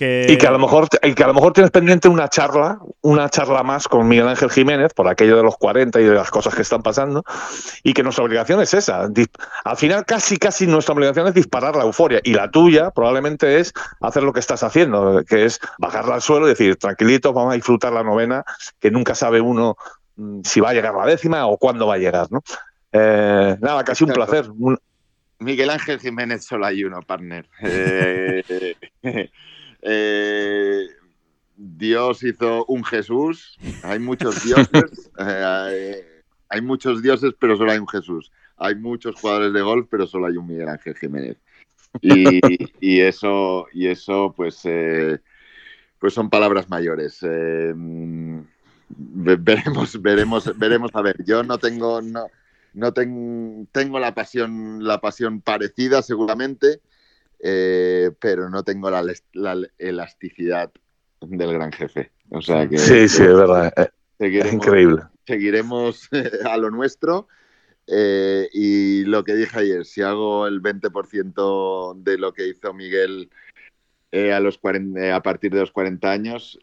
[0.00, 3.62] Y que a lo mejor, que a lo mejor tienes pendiente una charla, una charla
[3.62, 6.62] más con Miguel Ángel Jiménez por aquello de los 40 y de las cosas que
[6.62, 7.22] están pasando,
[7.82, 9.08] y que nuestra obligación es esa.
[9.64, 13.74] Al final, casi, casi nuestra obligación es disparar la euforia, y la tuya probablemente es
[14.00, 17.56] hacer lo que estás haciendo, que es bajarla al suelo y decir, tranquilitos, vamos a
[17.56, 18.42] disfrutar la novena,
[18.78, 19.76] que nunca sabe uno
[20.16, 22.42] mm, si va a llegar la décima o cuándo va a llegar, ¿no?
[22.92, 24.46] Eh, nada, casi un placer.
[25.40, 27.46] Miguel Ángel Jiménez solo hay uno, partner.
[27.62, 28.74] Eh,
[29.82, 30.86] eh,
[31.56, 37.88] Dios hizo un Jesús, hay muchos dioses, eh, hay muchos dioses, pero solo hay un
[37.88, 38.32] Jesús.
[38.56, 41.38] Hay muchos jugadores de golf, pero solo hay un Miguel Ángel Jiménez.
[42.02, 42.40] Y,
[42.80, 44.62] y eso, y eso pues,
[45.98, 47.20] pues son palabras mayores.
[48.88, 50.90] veremos, veremos, veremos.
[50.94, 52.26] A ver, yo no tengo, no,
[52.74, 56.80] no tengo la pasión, la pasión parecida seguramente,
[57.42, 59.02] eh, pero no tengo la,
[59.78, 60.70] elasticidad
[61.20, 62.10] del gran jefe.
[62.30, 63.72] O sea que, sí, sí, es verdad.
[63.76, 65.02] Eh, es increíble.
[65.26, 66.08] Seguiremos
[66.44, 67.28] a lo nuestro.
[67.86, 73.30] Eh, y lo que dije ayer, si hago el 20% de lo que hizo Miguel
[74.12, 76.58] a, los a partir de los 40 años,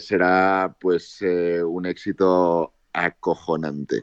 [0.00, 4.02] será pues un éxito acojonante.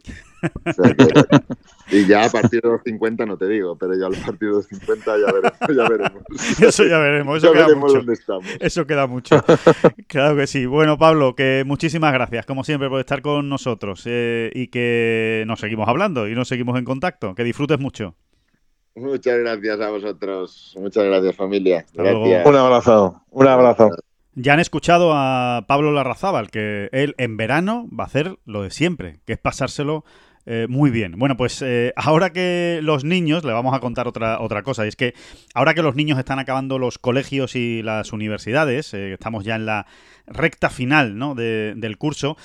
[1.91, 4.55] y ya a partir de los 50 no te digo, pero ya a partir de
[4.55, 5.17] los 50
[5.75, 6.21] ya veremos.
[6.61, 8.03] Eso ya veremos, eso queda mucho.
[8.59, 9.43] Eso queda mucho.
[10.07, 10.65] claro que sí.
[10.65, 15.59] Bueno, Pablo, que muchísimas gracias, como siempre, por estar con nosotros eh, y que nos
[15.59, 17.33] seguimos hablando y nos seguimos en contacto.
[17.33, 18.15] Que disfrutes mucho.
[18.95, 20.75] Muchas gracias a vosotros.
[20.77, 21.85] Muchas gracias, familia.
[21.95, 23.21] Un abrazo.
[23.29, 23.89] Un abrazo.
[24.33, 28.71] Ya han escuchado a Pablo Larrazábal que él en verano va a hacer lo de
[28.71, 30.05] siempre, que es pasárselo
[30.45, 31.19] eh, muy bien.
[31.19, 34.87] Bueno, pues eh, ahora que los niños, le vamos a contar otra, otra cosa, y
[34.87, 35.13] es que
[35.53, 39.65] ahora que los niños están acabando los colegios y las universidades, eh, estamos ya en
[39.65, 39.85] la
[40.25, 41.35] recta final ¿no?
[41.35, 42.37] del curso,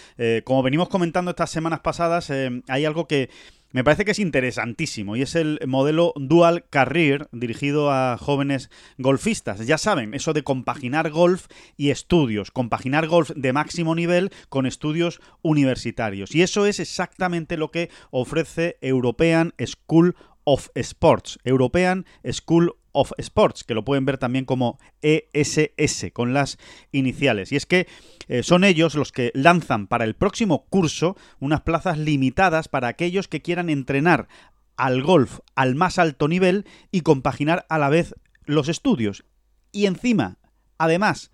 [0.45, 3.28] como venimos comentando estas semanas pasadas, hay algo que
[3.77, 9.66] me parece que es interesantísimo y es el modelo Dual Career dirigido a jóvenes golfistas.
[9.66, 15.20] Ya saben, eso de compaginar golf y estudios, compaginar golf de máximo nivel con estudios
[15.43, 16.35] universitarios.
[16.35, 23.62] Y eso es exactamente lo que ofrece European School of Sports, European School of Sports,
[23.62, 26.59] que lo pueden ver también como ESS, con las
[26.92, 27.53] iniciales.
[27.53, 27.86] Y es que
[28.28, 33.28] eh, son ellos los que lanzan para el próximo curso unas plazas limitadas para aquellos
[33.28, 34.28] que quieran entrenar
[34.76, 39.24] al golf al más alto nivel y compaginar a la vez los estudios.
[39.72, 40.38] Y encima,
[40.78, 41.30] además,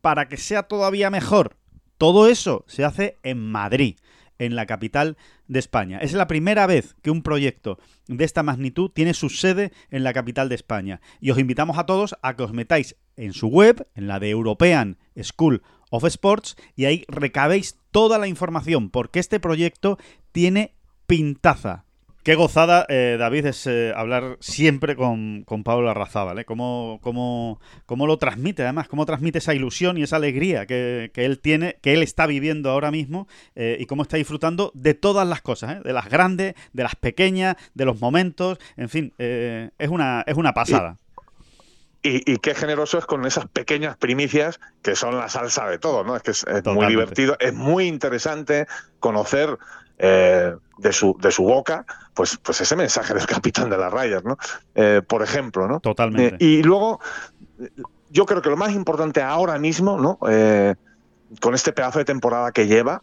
[0.00, 1.56] para que sea todavía mejor,
[1.98, 3.96] todo eso se hace en Madrid
[4.38, 5.16] en la capital
[5.46, 5.98] de España.
[5.98, 10.12] Es la primera vez que un proyecto de esta magnitud tiene su sede en la
[10.12, 11.00] capital de España.
[11.20, 14.30] Y os invitamos a todos a que os metáis en su web, en la de
[14.30, 19.98] European School of Sports, y ahí recabéis toda la información, porque este proyecto
[20.32, 20.74] tiene
[21.06, 21.87] pintaza.
[22.22, 26.44] Qué gozada, eh, David, es eh, hablar siempre con, con Pablo Arrazábal, ¿eh?
[26.44, 31.38] Cómo, cómo, cómo, lo transmite, además, cómo transmite esa ilusión y esa alegría que, él
[31.38, 35.82] tiene, que él está viviendo ahora mismo y cómo está disfrutando de todas las cosas,
[35.82, 40.52] de las grandes, de las pequeñas, de los momentos, en fin, es, una, es una
[40.52, 40.96] pasada.
[42.02, 46.14] Y, qué generoso es con esas pequeñas primicias que son la salsa de todo, ¿no?
[46.16, 48.66] Es que es, muy divertido, es muy interesante
[49.00, 49.58] conocer
[49.98, 51.84] eh, de, su, de su boca,
[52.14, 54.38] pues, pues ese mensaje del capitán de las rayas, ¿no?
[54.74, 55.80] Eh, por ejemplo, ¿no?
[55.80, 56.36] Totalmente.
[56.36, 57.00] Eh, y luego,
[58.10, 60.18] yo creo que lo más importante ahora mismo, ¿no?
[61.40, 63.02] con este pedazo de temporada que lleva,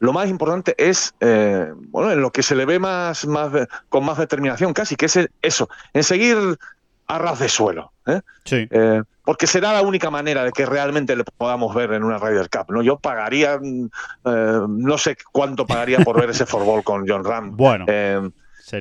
[0.00, 3.50] lo más importante es, bueno, en lo que se le ve más, más
[3.88, 6.58] con más determinación casi, que es eso, en seguir
[7.06, 7.92] a ras de suelo.
[8.06, 8.20] ¿eh?
[8.44, 8.68] Sí.
[8.70, 12.48] Eh, porque será la única manera de que realmente le podamos ver en una Ryder
[12.48, 12.66] Cup.
[12.68, 12.82] ¿no?
[12.82, 13.88] Yo pagaría, mm,
[14.24, 17.56] eh, no sé cuánto pagaría por ver ese forball con John Ram.
[17.56, 17.86] Bueno.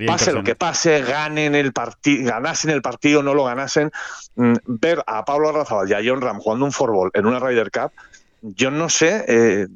[0.07, 3.91] pase lo que pase, ganen el partido, ganasen el partido, no lo ganasen,
[4.35, 7.71] mm, ver a Pablo Arrazabal y a John Ram jugando un forball en una Ryder
[7.71, 7.91] Cup,
[8.41, 9.67] yo no sé,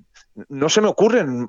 [0.50, 1.48] no se me ocurren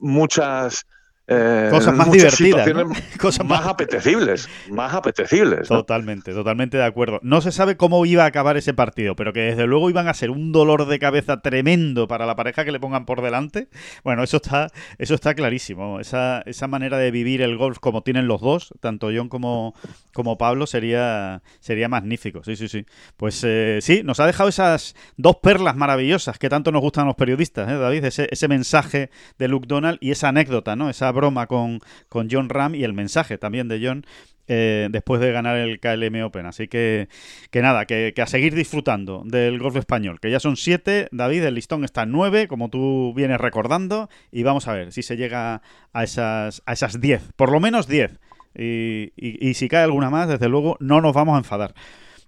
[0.00, 0.86] muchas
[1.28, 2.68] eh, cosas más divertidas,
[3.20, 5.68] cosas más, apetecibles, más apetecibles.
[5.68, 7.20] Totalmente, totalmente de acuerdo.
[7.22, 10.14] No se sabe cómo iba a acabar ese partido, pero que desde luego iban a
[10.14, 13.68] ser un dolor de cabeza tremendo para la pareja que le pongan por delante.
[14.02, 14.68] Bueno, eso está,
[14.98, 16.00] eso está clarísimo.
[16.00, 19.74] Esa, esa manera de vivir el golf como tienen los dos, tanto John como,
[20.12, 22.42] como Pablo, sería, sería magnífico.
[22.42, 22.84] Sí, sí, sí.
[23.16, 27.08] Pues eh, sí, nos ha dejado esas dos perlas maravillosas que tanto nos gustan a
[27.08, 28.04] los periodistas, ¿eh, David?
[28.06, 30.90] Ese, ese mensaje de Luke Donald y esa anécdota, ¿no?
[30.90, 34.04] Esa broma con, con John Ram y el mensaje también de John
[34.48, 36.46] eh, después de ganar el KLM Open.
[36.46, 37.08] Así que,
[37.50, 41.54] que nada, que, a seguir disfrutando del golf español, que ya son siete, David, el
[41.54, 45.62] listón está nueve, como tú vienes recordando, y vamos a ver si se llega
[45.92, 48.18] a esas, a esas diez, por lo menos diez.
[48.54, 51.74] Y, y, y si cae alguna más, desde luego, no nos vamos a enfadar.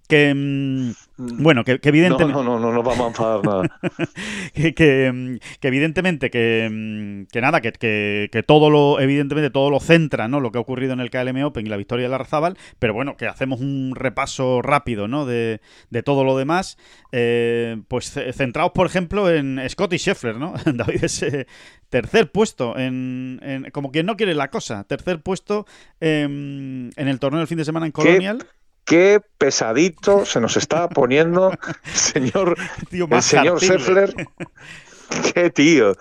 [0.08, 2.32] Que mm, bueno, que, evidentemente.
[2.32, 3.62] No, no, no, no, vamos a enfadar nada.
[4.54, 9.78] que, mm, que, evidentemente que, mm, que nada, que, que, todo lo, evidentemente, todo lo
[9.78, 10.40] centra, ¿no?
[10.40, 12.94] Lo que ha ocurrido en el KLM Open y la victoria de la Larrazábal, pero
[12.94, 15.24] bueno, que hacemos un repaso rápido, ¿no?
[15.24, 15.60] De,
[15.90, 16.78] de todo lo demás.
[17.12, 20.54] Eh, pues centrados, por ejemplo, en Scotty Scheffler, ¿no?
[20.66, 21.46] David ese
[21.90, 25.64] tercer puesto en, como quien no quiere la cosa, tercer puesto
[26.00, 28.44] en, en el torneo del fin de semana en Colonial
[28.84, 31.52] qué pesadito se nos está poniendo
[31.92, 32.56] señor,
[32.90, 34.14] el señor Scheffler.
[35.34, 35.96] qué tío,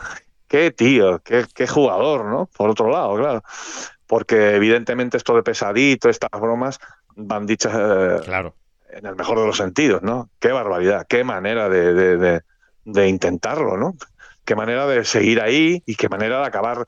[0.48, 2.48] qué tío, qué, qué, jugador, ¿no?
[2.48, 3.44] Por otro lado, claro.
[4.08, 6.80] Porque evidentemente esto de pesadito, estas bromas,
[7.16, 8.56] van dichas eh, claro.
[8.90, 10.30] en el mejor de los sentidos, ¿no?
[10.40, 12.42] Qué barbaridad, qué manera de, de,
[12.86, 13.96] de intentarlo, ¿no?
[14.46, 16.86] Qué manera de seguir ahí y qué manera de acabar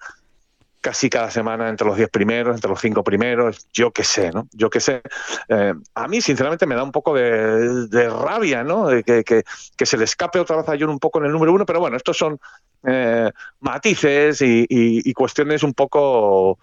[0.86, 4.48] casi cada semana entre los 10 primeros, entre los 5 primeros, yo qué sé, ¿no?
[4.52, 5.02] Yo qué sé.
[5.50, 8.90] Eh, a mí, sinceramente, me da un poco de, rabia, ¿no?
[8.90, 11.54] De que, que, se le escape otra vez a John un poco en el número
[11.54, 12.40] uno, pero bueno, estos son
[12.86, 13.32] eh,
[13.62, 16.60] matices y, cuestiones un poco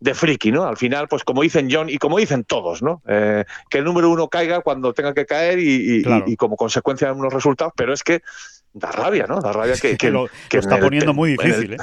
[0.00, 0.64] de friki, ¿no?
[0.64, 3.02] Al final, pues como dicen John y como dicen todos, ¿no?
[3.06, 6.02] Eh, que el número uno caiga cuando tenga que caer y,
[6.34, 8.20] como consecuencia de unos resultados, pero es que
[8.72, 9.40] da rabia, ¿no?
[9.40, 11.76] Da rabia que, lo, está poniendo muy difícil, ¿eh?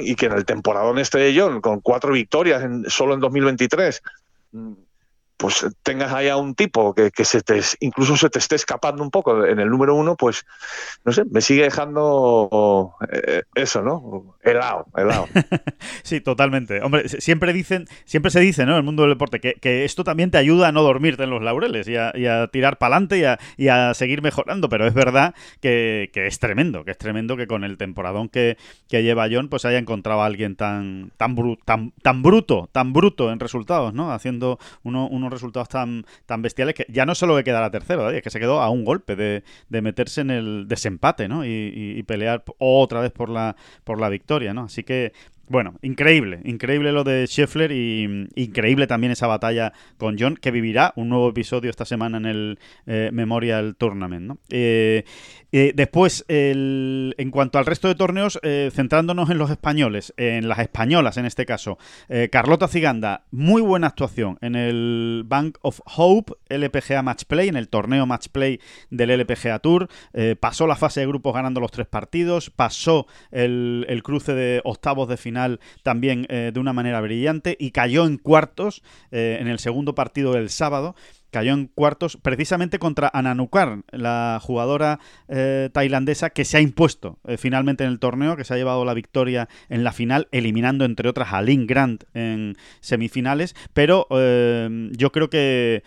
[0.00, 4.02] Y que en el temporadón este de John, con cuatro victorias en, solo en 2023,
[5.36, 9.02] pues tengas ahí a un tipo que, que, se te, incluso se te esté escapando
[9.02, 10.46] un poco en el número uno, pues
[11.04, 14.36] no sé, me sigue dejando eh, eso, ¿no?
[14.42, 15.28] Helado, helado.
[16.02, 16.80] sí, totalmente.
[16.82, 18.72] Hombre, siempre dicen, siempre se dice, ¿no?
[18.72, 21.30] En el mundo del deporte, que, que esto también te ayuda a no dormirte en
[21.30, 24.68] los laureles y a, y a tirar para adelante y a, y a, seguir mejorando.
[24.68, 28.56] Pero es verdad que, que, es tremendo, que es tremendo que con el temporadón que,
[28.88, 33.40] lleva John, pues haya encontrado a alguien tan, tan, tan, tan bruto, tan bruto en
[33.40, 34.12] resultados, ¿no?
[34.12, 38.22] Haciendo uno, uno resultados tan, tan bestiales que ya no solo que quedara tercero, es
[38.22, 41.44] que se quedó a un golpe de, meterse en el desempate, ¿no?
[41.44, 44.62] Y, pelear otra vez por la, por la victoria, ¿no?
[44.62, 45.12] Así que
[45.48, 50.50] bueno, increíble, increíble lo de Scheffler y mm, increíble también esa batalla con John, que
[50.50, 54.38] vivirá un nuevo episodio esta semana en el eh, Memorial Tournament.
[54.50, 55.04] Eh,
[55.52, 58.38] eh, después, en cuanto al resto de torneos,
[58.72, 61.78] centrándonos en los españoles, en las españolas en este caso,
[62.30, 67.68] Carlota Ciganda, muy buena actuación en el Bank of Hope LPGA Match Play, en el
[67.68, 68.60] torneo Match Play
[68.90, 69.88] del LPGA Tour,
[70.40, 75.08] pasó la fase de grupos ganando los tres partidos, pasó el, el cruce de octavos
[75.08, 75.35] de final
[75.82, 80.32] también eh, de una manera brillante y cayó en cuartos eh, en el segundo partido
[80.32, 80.94] del sábado
[81.30, 87.36] cayó en cuartos precisamente contra Ananukar, la jugadora eh, tailandesa que se ha impuesto eh,
[87.36, 91.08] finalmente en el torneo, que se ha llevado la victoria en la final, eliminando entre
[91.08, 93.54] otras a Lynn Grant en semifinales.
[93.72, 95.82] Pero eh, yo creo que,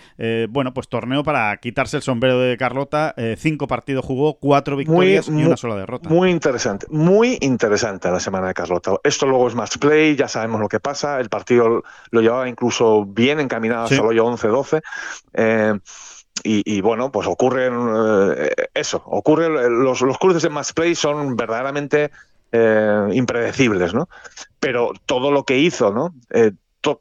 [0.49, 3.15] bueno, pues torneo para quitarse el sombrero de Carlota.
[3.37, 6.09] cinco partidos jugó, cuatro victorias y una sola derrota.
[6.09, 8.97] Muy interesante, muy interesante la semana de Carlota.
[9.03, 11.19] Esto luego es match play, ya sabemos lo que pasa.
[11.19, 14.81] El partido lo llevaba incluso bien encaminado hasta el hoyo 11-12.
[15.33, 15.73] Eh,
[16.41, 17.73] y, bueno, pues ocurren
[18.37, 22.11] eh, eso, ocurre los, los cruces de match play son verdaderamente
[22.53, 24.07] eh, impredecibles, ¿no?
[24.57, 26.13] Pero todo lo que hizo, ¿no?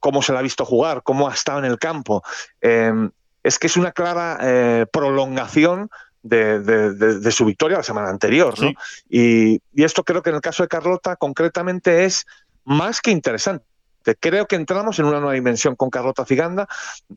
[0.01, 2.25] cómo se la ha visto jugar, cómo ha estado en el campo,
[2.61, 5.89] es que es una clara prolongación
[6.25, 8.73] de, su victoria la semana anterior, ¿no?
[9.09, 12.27] Y, y esto creo que en el caso de Carlota concretamente es
[12.65, 13.68] más que interesante
[14.15, 16.69] Creo que entramos en una nueva dimensión con Carlota Ciganda,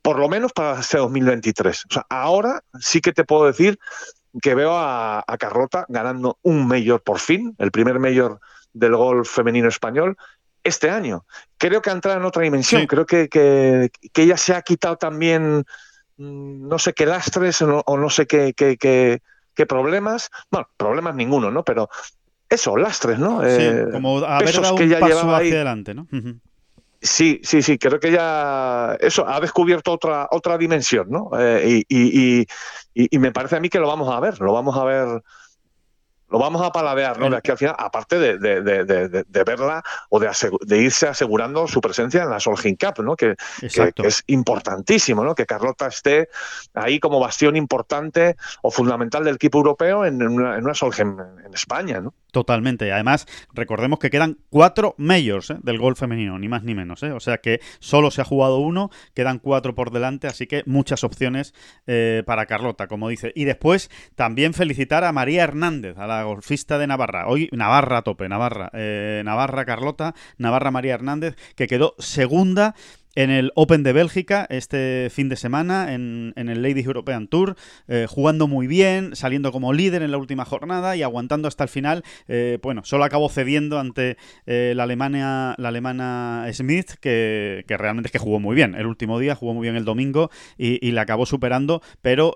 [0.02, 1.86] por lo menos para este 2023.
[1.90, 3.80] O sea, ahora sí que te puedo decir
[4.42, 8.40] que veo a, Carlota ganando un mayor por fin, el primer mayor
[8.74, 10.16] del golf femenino español,
[10.64, 11.26] este año.
[11.58, 12.86] Creo que ha entrado en otra dimensión.
[12.88, 15.66] Creo que, que, ella se ha quitado también
[16.18, 20.30] mm, no sé qué lastres o no, sé qué, qué, qué, problemas.
[20.50, 21.64] Bueno, problemas ninguno, ¿no?
[21.64, 21.90] Pero
[22.50, 23.42] eso, lastres, ¿no?
[23.42, 26.08] Sí, eh, como haber dado un paso hacia adelante, ¿no?
[27.02, 31.32] Sí, sí, sí, creo que ya eso ha descubierto otra, otra dimensión, ¿no?
[31.40, 32.48] Eh, y, y,
[32.94, 35.24] y, me parece a mí que lo vamos a ver, lo vamos a ver
[36.32, 37.30] lo vamos a paladear, ¿no?
[37.30, 41.82] De aquí al final, aparte de, de, de, de verla o de, irse asegurando su
[41.82, 43.16] presencia en la Solheim Cup, ¿no?
[43.18, 45.36] Que, es importantísimo, ¿no?
[45.36, 46.30] Que Carlota esté
[46.74, 51.54] ahí como bastión importante o fundamental del equipo europeo en, una, en una Solheim en
[51.54, 52.14] España, ¿no?
[52.32, 52.92] Totalmente.
[52.94, 55.58] Además, recordemos que quedan cuatro majors ¿eh?
[55.64, 57.04] del golf femenino, ni más ni menos.
[57.04, 57.12] ¿eh?
[57.12, 61.04] O sea que solo se ha jugado uno, quedan cuatro por delante, así que muchas
[61.04, 61.54] opciones
[61.88, 63.34] eh, para Carlota, como dice.
[63.36, 67.28] Y después también felicitar a María Hernández, a la golfista de Navarra.
[67.28, 68.72] Hoy Navarra a tope, Navarra.
[69.24, 72.76] Navarra Carlota, Navarra María Hernández, que quedó segunda
[73.16, 77.56] en el Open de Bélgica este fin de semana, en, el Ladies European Tour,
[77.88, 81.70] eh, jugando muy bien, saliendo como líder en la última jornada y aguantando hasta el
[81.70, 82.04] final.
[82.28, 88.12] Eh, bueno, solo acabó cediendo ante eh, la Alemania, la alemana Smith, que, realmente es
[88.12, 91.02] que jugó muy bien el último día, jugó muy bien el domingo y, y la
[91.02, 92.36] acabó superando, pero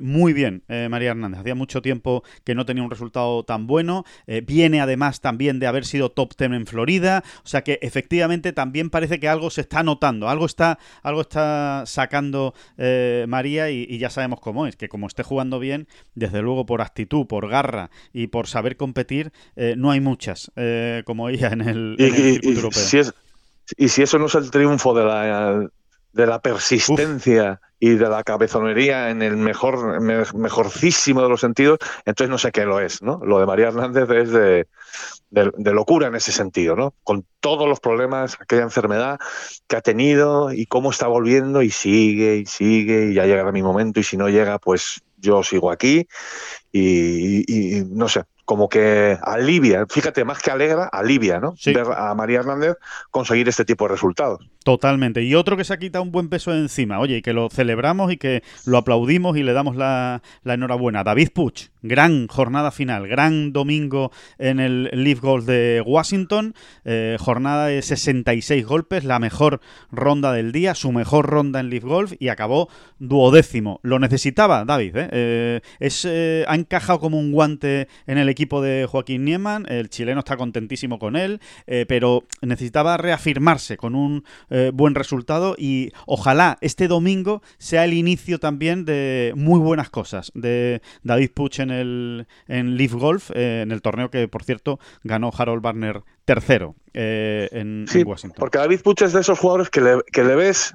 [0.00, 1.40] muy bien María Hernández.
[1.40, 4.04] Hacía mucho tiempo que no tenía un resultado tan bueno.
[4.44, 8.90] viene además también de haber sido top 10 en Florida, o sea que efectivamente también
[8.90, 14.10] parece que algo se está notando algo está, algo está sacando eh, María y, ya
[14.10, 18.28] sabemos cómo es, que como esté jugando bien, desde luego por actitud, por garra y
[18.28, 21.96] por saber competir, eh, no hay muchas eh, como ella en el,
[22.42, 23.12] europeo.
[23.76, 25.68] y si eso no es el triunfo de la,
[26.12, 32.30] de la persistencia y de la cabezonería en el mejor, mejorcísimo de los sentidos, entonces
[32.30, 33.20] no sé qué lo es, ¿no?
[33.24, 34.66] Lo de María Hernández es de,
[35.30, 36.94] de, locura en ese sentido, ¿no?
[37.04, 39.18] Con todos los problemas, aquella enfermedad
[39.68, 43.62] que ha tenido y cómo está volviendo y sigue y sigue y ya llegará mi
[43.62, 46.08] momento y si no llega, pues yo sigo aquí
[46.72, 51.54] y no sé, como que alivia, fíjate, más que alegra, alivia, ¿no?
[51.66, 52.78] Ver a María Hernández
[53.10, 54.40] conseguir este tipo de resultados.
[54.64, 55.22] Totalmente.
[55.22, 57.50] Y otro que se ha quitado un buen peso de encima, oye, y que lo
[57.50, 61.04] celebramos y que lo aplaudimos y le damos la, enhorabuena.
[61.04, 67.66] David Puch, gran jornada final, gran domingo en el Leaf Golf de Washington, eh, jornada
[67.66, 69.60] de 66 golpes, la mejor
[69.90, 72.68] ronda del día, su mejor ronda en Leaf Golf y acabó
[72.98, 73.80] duodécimo.
[73.82, 75.08] Lo necesitaba David, ¿eh?
[75.12, 80.20] eh es, ha encajado como un guante en el equipo de Joaquín Nieman, el chileno
[80.20, 81.40] está contentísimo con él,
[81.88, 84.24] pero necesitaba reafirmarse con un
[84.72, 90.80] buen resultado y ojalá este domingo sea el inicio también de muy buenas cosas de
[91.02, 95.30] David Puch en el en Leaf Golf, eh, en el torneo que por cierto ganó
[95.36, 98.38] Harold Barner tercero en, Washington.
[98.38, 100.74] Porque David Puch es de esos jugadores que le, que le ves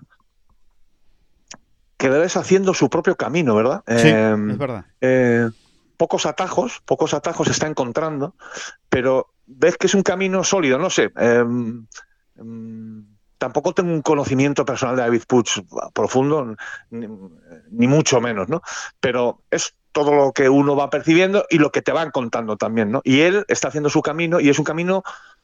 [1.98, 3.84] que le ves haciendo su propio camino, ¿verdad?
[3.88, 4.86] Sí, es verdad
[5.98, 8.36] pocos atajos, pocos atajos está encontrando,
[8.90, 11.12] pero ves que es un camino sólido, no sé.
[11.16, 11.88] Em,
[13.38, 15.46] tampoco tengo un conocimiento personal de David Puig
[15.94, 16.56] profundo,
[16.90, 18.62] ni, mucho menos, ¿no?
[19.00, 22.92] Pero es todo lo que uno va percibiendo y lo que te van contando también,
[22.92, 23.02] ¿no?
[23.06, 25.04] Y él está haciendo su camino y es un camino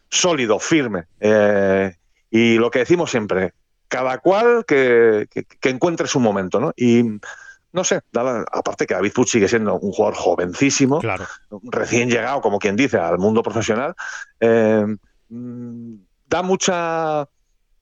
[0.10, 1.06] sólido, firme.
[1.22, 1.96] Eh,
[2.30, 3.54] y lo que decimos siempre,
[3.88, 6.74] cada cual que, que encuentre su momento, ¿no?
[6.76, 7.04] Y
[7.72, 8.02] no sé,
[8.52, 11.02] aparte que David Puig sigue siendo un jugador jovencísimo,
[11.64, 13.94] recién llegado, como quien dice, al mundo profesional,
[14.40, 14.86] eh,
[15.30, 15.96] mm,
[16.26, 17.28] da mucha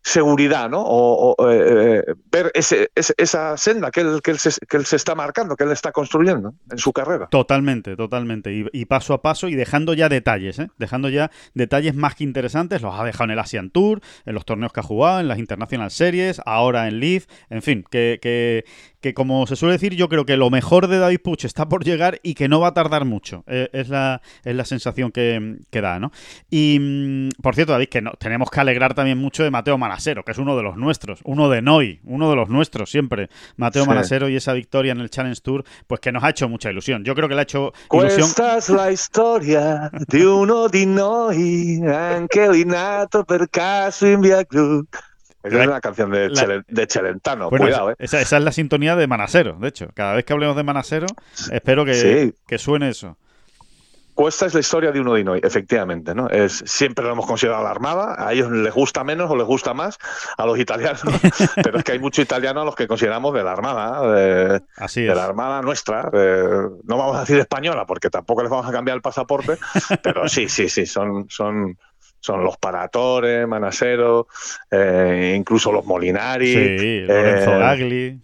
[0.07, 0.81] seguridad, ¿no?
[0.81, 4.95] O, eh, eh, ver ese, esa senda que él, que, él se, que él se
[4.95, 7.27] está marcando, que él está construyendo en su carrera.
[7.27, 8.69] Totalmente, totalmente.
[8.71, 10.69] Y, paso a paso y dejando ya detalles, ¿eh?
[10.77, 12.81] Dejando ya detalles más que interesantes.
[12.81, 15.39] Los ha dejado en el Asian Tour, en los torneos que ha jugado, en las
[15.39, 17.25] International Series, ahora en Leaf.
[17.49, 18.63] En fin, que, que,
[19.01, 21.83] que como se suele decir, yo creo que lo mejor de David Puch está por
[21.83, 23.43] llegar y que no va a tardar mucho.
[23.47, 26.13] es, la, es la sensación que, da, ¿no?
[26.49, 30.23] Y, mm, por cierto, David, que no, tenemos que alegrar también mucho de Mateo Manas
[30.25, 33.85] que es uno de los nuestros, uno de Noi, uno de los nuestros siempre, Mateo
[33.85, 37.03] Manasero y esa victoria en el Challenge Tour, pues que nos ha hecho mucha ilusión.
[37.03, 38.27] Yo creo que le ha hecho ilusión.
[38.27, 42.47] Esta es la historia de uno de Noi, anche
[43.27, 44.45] per caso in via
[45.43, 47.95] es una canción de, Chelentano, cuidado, ¿eh?
[47.99, 49.87] Esa, es la sintonía de Manasero, de hecho.
[49.93, 51.07] Cada vez que hablemos de Manasero,
[51.51, 53.17] espero que, que suene eso.
[54.17, 56.27] Cuesta es la historia de uno de Inoi, efectivamente, ¿no?
[56.27, 59.75] Es, siempre lo hemos considerado la Armada, a ellos les gusta menos o les gusta
[59.75, 59.99] más,
[60.39, 61.03] a los italianos,
[61.63, 64.61] pero es que hay mucho italiano a los que consideramos de la Armada, de,
[64.95, 69.03] la Armada nuestra, no vamos a decir española, porque tampoco les vamos a cambiar el
[69.03, 69.59] pasaporte,
[70.01, 71.77] pero sí, sí, sí, son, son,
[72.19, 74.29] son los Paratores, Manasero,
[74.71, 76.53] eh, incluso los Molinari.
[76.53, 78.21] Sí, Lorenzo eh, Gagli.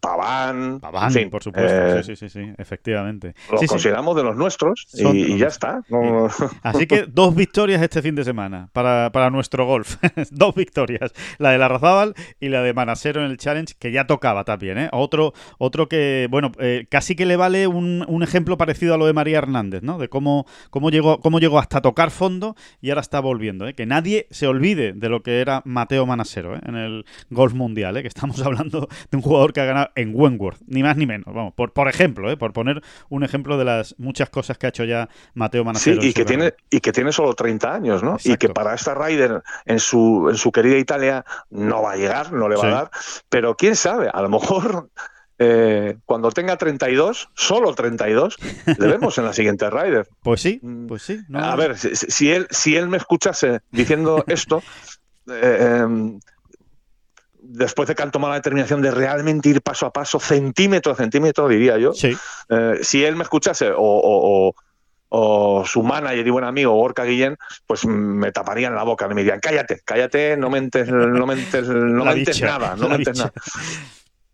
[0.00, 0.80] Paván.
[0.80, 1.98] Paván, por supuesto.
[1.98, 3.34] Eh, sí, sí, sí, efectivamente.
[3.50, 5.82] Lo consideramos de los nuestros y, ya está.
[6.62, 9.96] Así que dos victorias este fin de semana para, nuestro golf.
[10.30, 11.12] dos victorias.
[11.38, 14.78] La de la Razábal y la de Manasero en el Challenge, que ya tocaba también.
[14.78, 14.88] ¿eh?
[14.92, 19.12] Otro, otro que, bueno, eh, casi que le vale un, ejemplo parecido a lo de
[19.12, 19.98] María Hernández, ¿no?
[19.98, 23.66] De cómo, cómo, llegó, cómo llegó hasta tocar fondo y ahora está volviendo.
[23.66, 23.74] ¿eh?
[23.74, 28.02] Que nadie se olvide de lo que era Mateo Manasero en el golf mundial, ¿eh?
[28.02, 31.34] que estamos hablando de un jugador que ha ganado en Wentworth, ni más ni menos.
[31.34, 32.36] Vamos, por, por ejemplo, ¿eh?
[32.36, 36.02] por poner un ejemplo de las muchas cosas que ha hecho ya Mateo Manacero.
[36.02, 38.18] Sí, y que, tiene, y que tiene solo 30 años, ¿no?
[38.22, 42.32] Y que para esta Ryder en su, en su querida Italia no va a llegar,
[42.32, 42.90] no le va a dar,
[43.30, 44.90] pero quién sabe, a lo mejor
[45.38, 48.36] eh, cuando tenga 32, solo 32,
[48.78, 50.08] le vemos en la siguiente Ryder.
[50.22, 50.86] Pues sí, mm.
[50.86, 51.20] pues sí.
[51.32, 54.62] A ver, si, él, si él me escuchase diciendo esto,
[55.26, 56.20] eh, em,
[57.52, 60.96] después de que han tomado la determinación de realmente ir paso a paso, centímetro a
[60.96, 62.16] centímetro, diría yo, Sí.
[62.48, 64.54] eh, si él me escuchase o, o- o-
[65.14, 69.40] o su manager y buen amigo Orca Guillén, pues me taparían la boca, me dirían,
[69.40, 73.32] cállate, cállate, no mentes, no mentes, no mentes nada, no mentes nada.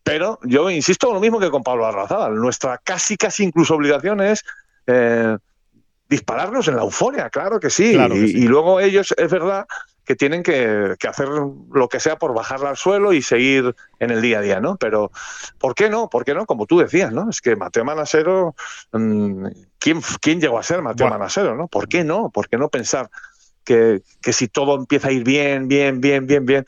[0.04, 2.36] Pero yo insisto lo mismo que con Pablo Arrazábal.
[2.36, 4.42] Nuestra casi, casi incluso obligación es
[4.86, 5.36] eh,
[6.08, 7.92] dispararnos en la euforia, claro que sí.
[7.94, 8.38] Claro que y, sí.
[8.38, 9.66] y luego ellos, es verdad,
[10.08, 14.08] que tienen que, que hacer lo que sea por bajarla al suelo y seguir en
[14.10, 14.78] el día a día, ¿no?
[14.78, 15.12] Pero,
[15.58, 16.08] ¿por qué no?
[16.08, 16.46] ¿Por qué no?
[16.46, 17.28] Como tú decías, ¿no?
[17.28, 18.54] Es que Mateo Manasero,
[18.92, 19.46] mm,
[19.78, 21.18] ¿quién, quién llegó a ser Mateo Buah.
[21.18, 21.68] Manasero, ¿no?
[21.68, 22.30] ¿Por qué no?
[22.30, 23.10] ¿Por qué no pensar
[23.64, 26.64] que, que si todo empieza a ir bien, bien, bien, bien, bien,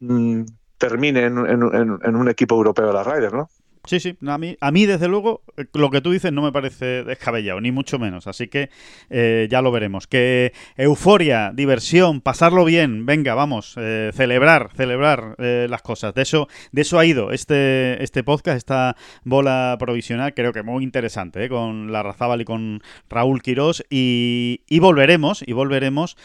[0.00, 0.44] mm,
[0.78, 3.50] termine en, en- en- en un equipo europeo de las Riders, ¿no?
[3.88, 4.18] Sí, sí.
[4.26, 7.58] A mí, a mí, desde luego, eh, lo que tú dices no me parece descabellado,
[7.62, 8.26] ni mucho menos.
[8.26, 8.68] Así que
[9.08, 10.06] eh, ya lo veremos.
[10.06, 16.12] Que euforia, diversión, pasarlo bien, venga, vamos, eh, celebrar, celebrar las cosas.
[16.12, 18.94] De eso, de eso ha ido este, este podcast, esta
[19.24, 23.82] bola provisional, creo que muy interesante, con la Razábal y con Raúl Quirós.
[23.88, 26.18] Y, y volveremos, y volveremos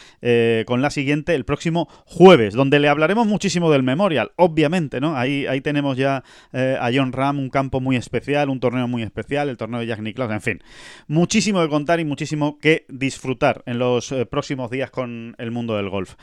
[0.66, 5.16] con la siguiente el próximo jueves, donde le hablaremos muchísimo del Memorial, obviamente, ¿no?
[5.16, 9.48] Ahí, ahí tenemos ya a John Ram, un campo muy especial, un torneo muy especial,
[9.48, 10.62] el torneo de Jack Nicklaus, en fin.
[11.06, 15.76] Muchísimo que contar y muchísimo que disfrutar en los eh, próximos días con el mundo
[15.76, 16.16] del golf.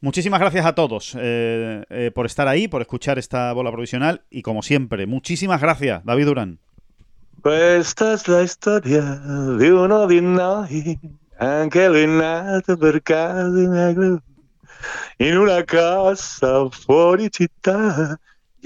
[0.00, 4.40] Muchísimas gracias a todos eh, eh, por estar ahí, por escuchar esta bola provisional y
[4.40, 6.58] como siempre, muchísimas gracias, David Durán.
[7.42, 9.20] Questa è la storia
[9.58, 10.98] di uno di noi,
[11.36, 13.02] anche lui è nato per
[15.18, 18.18] in una casa fuori città,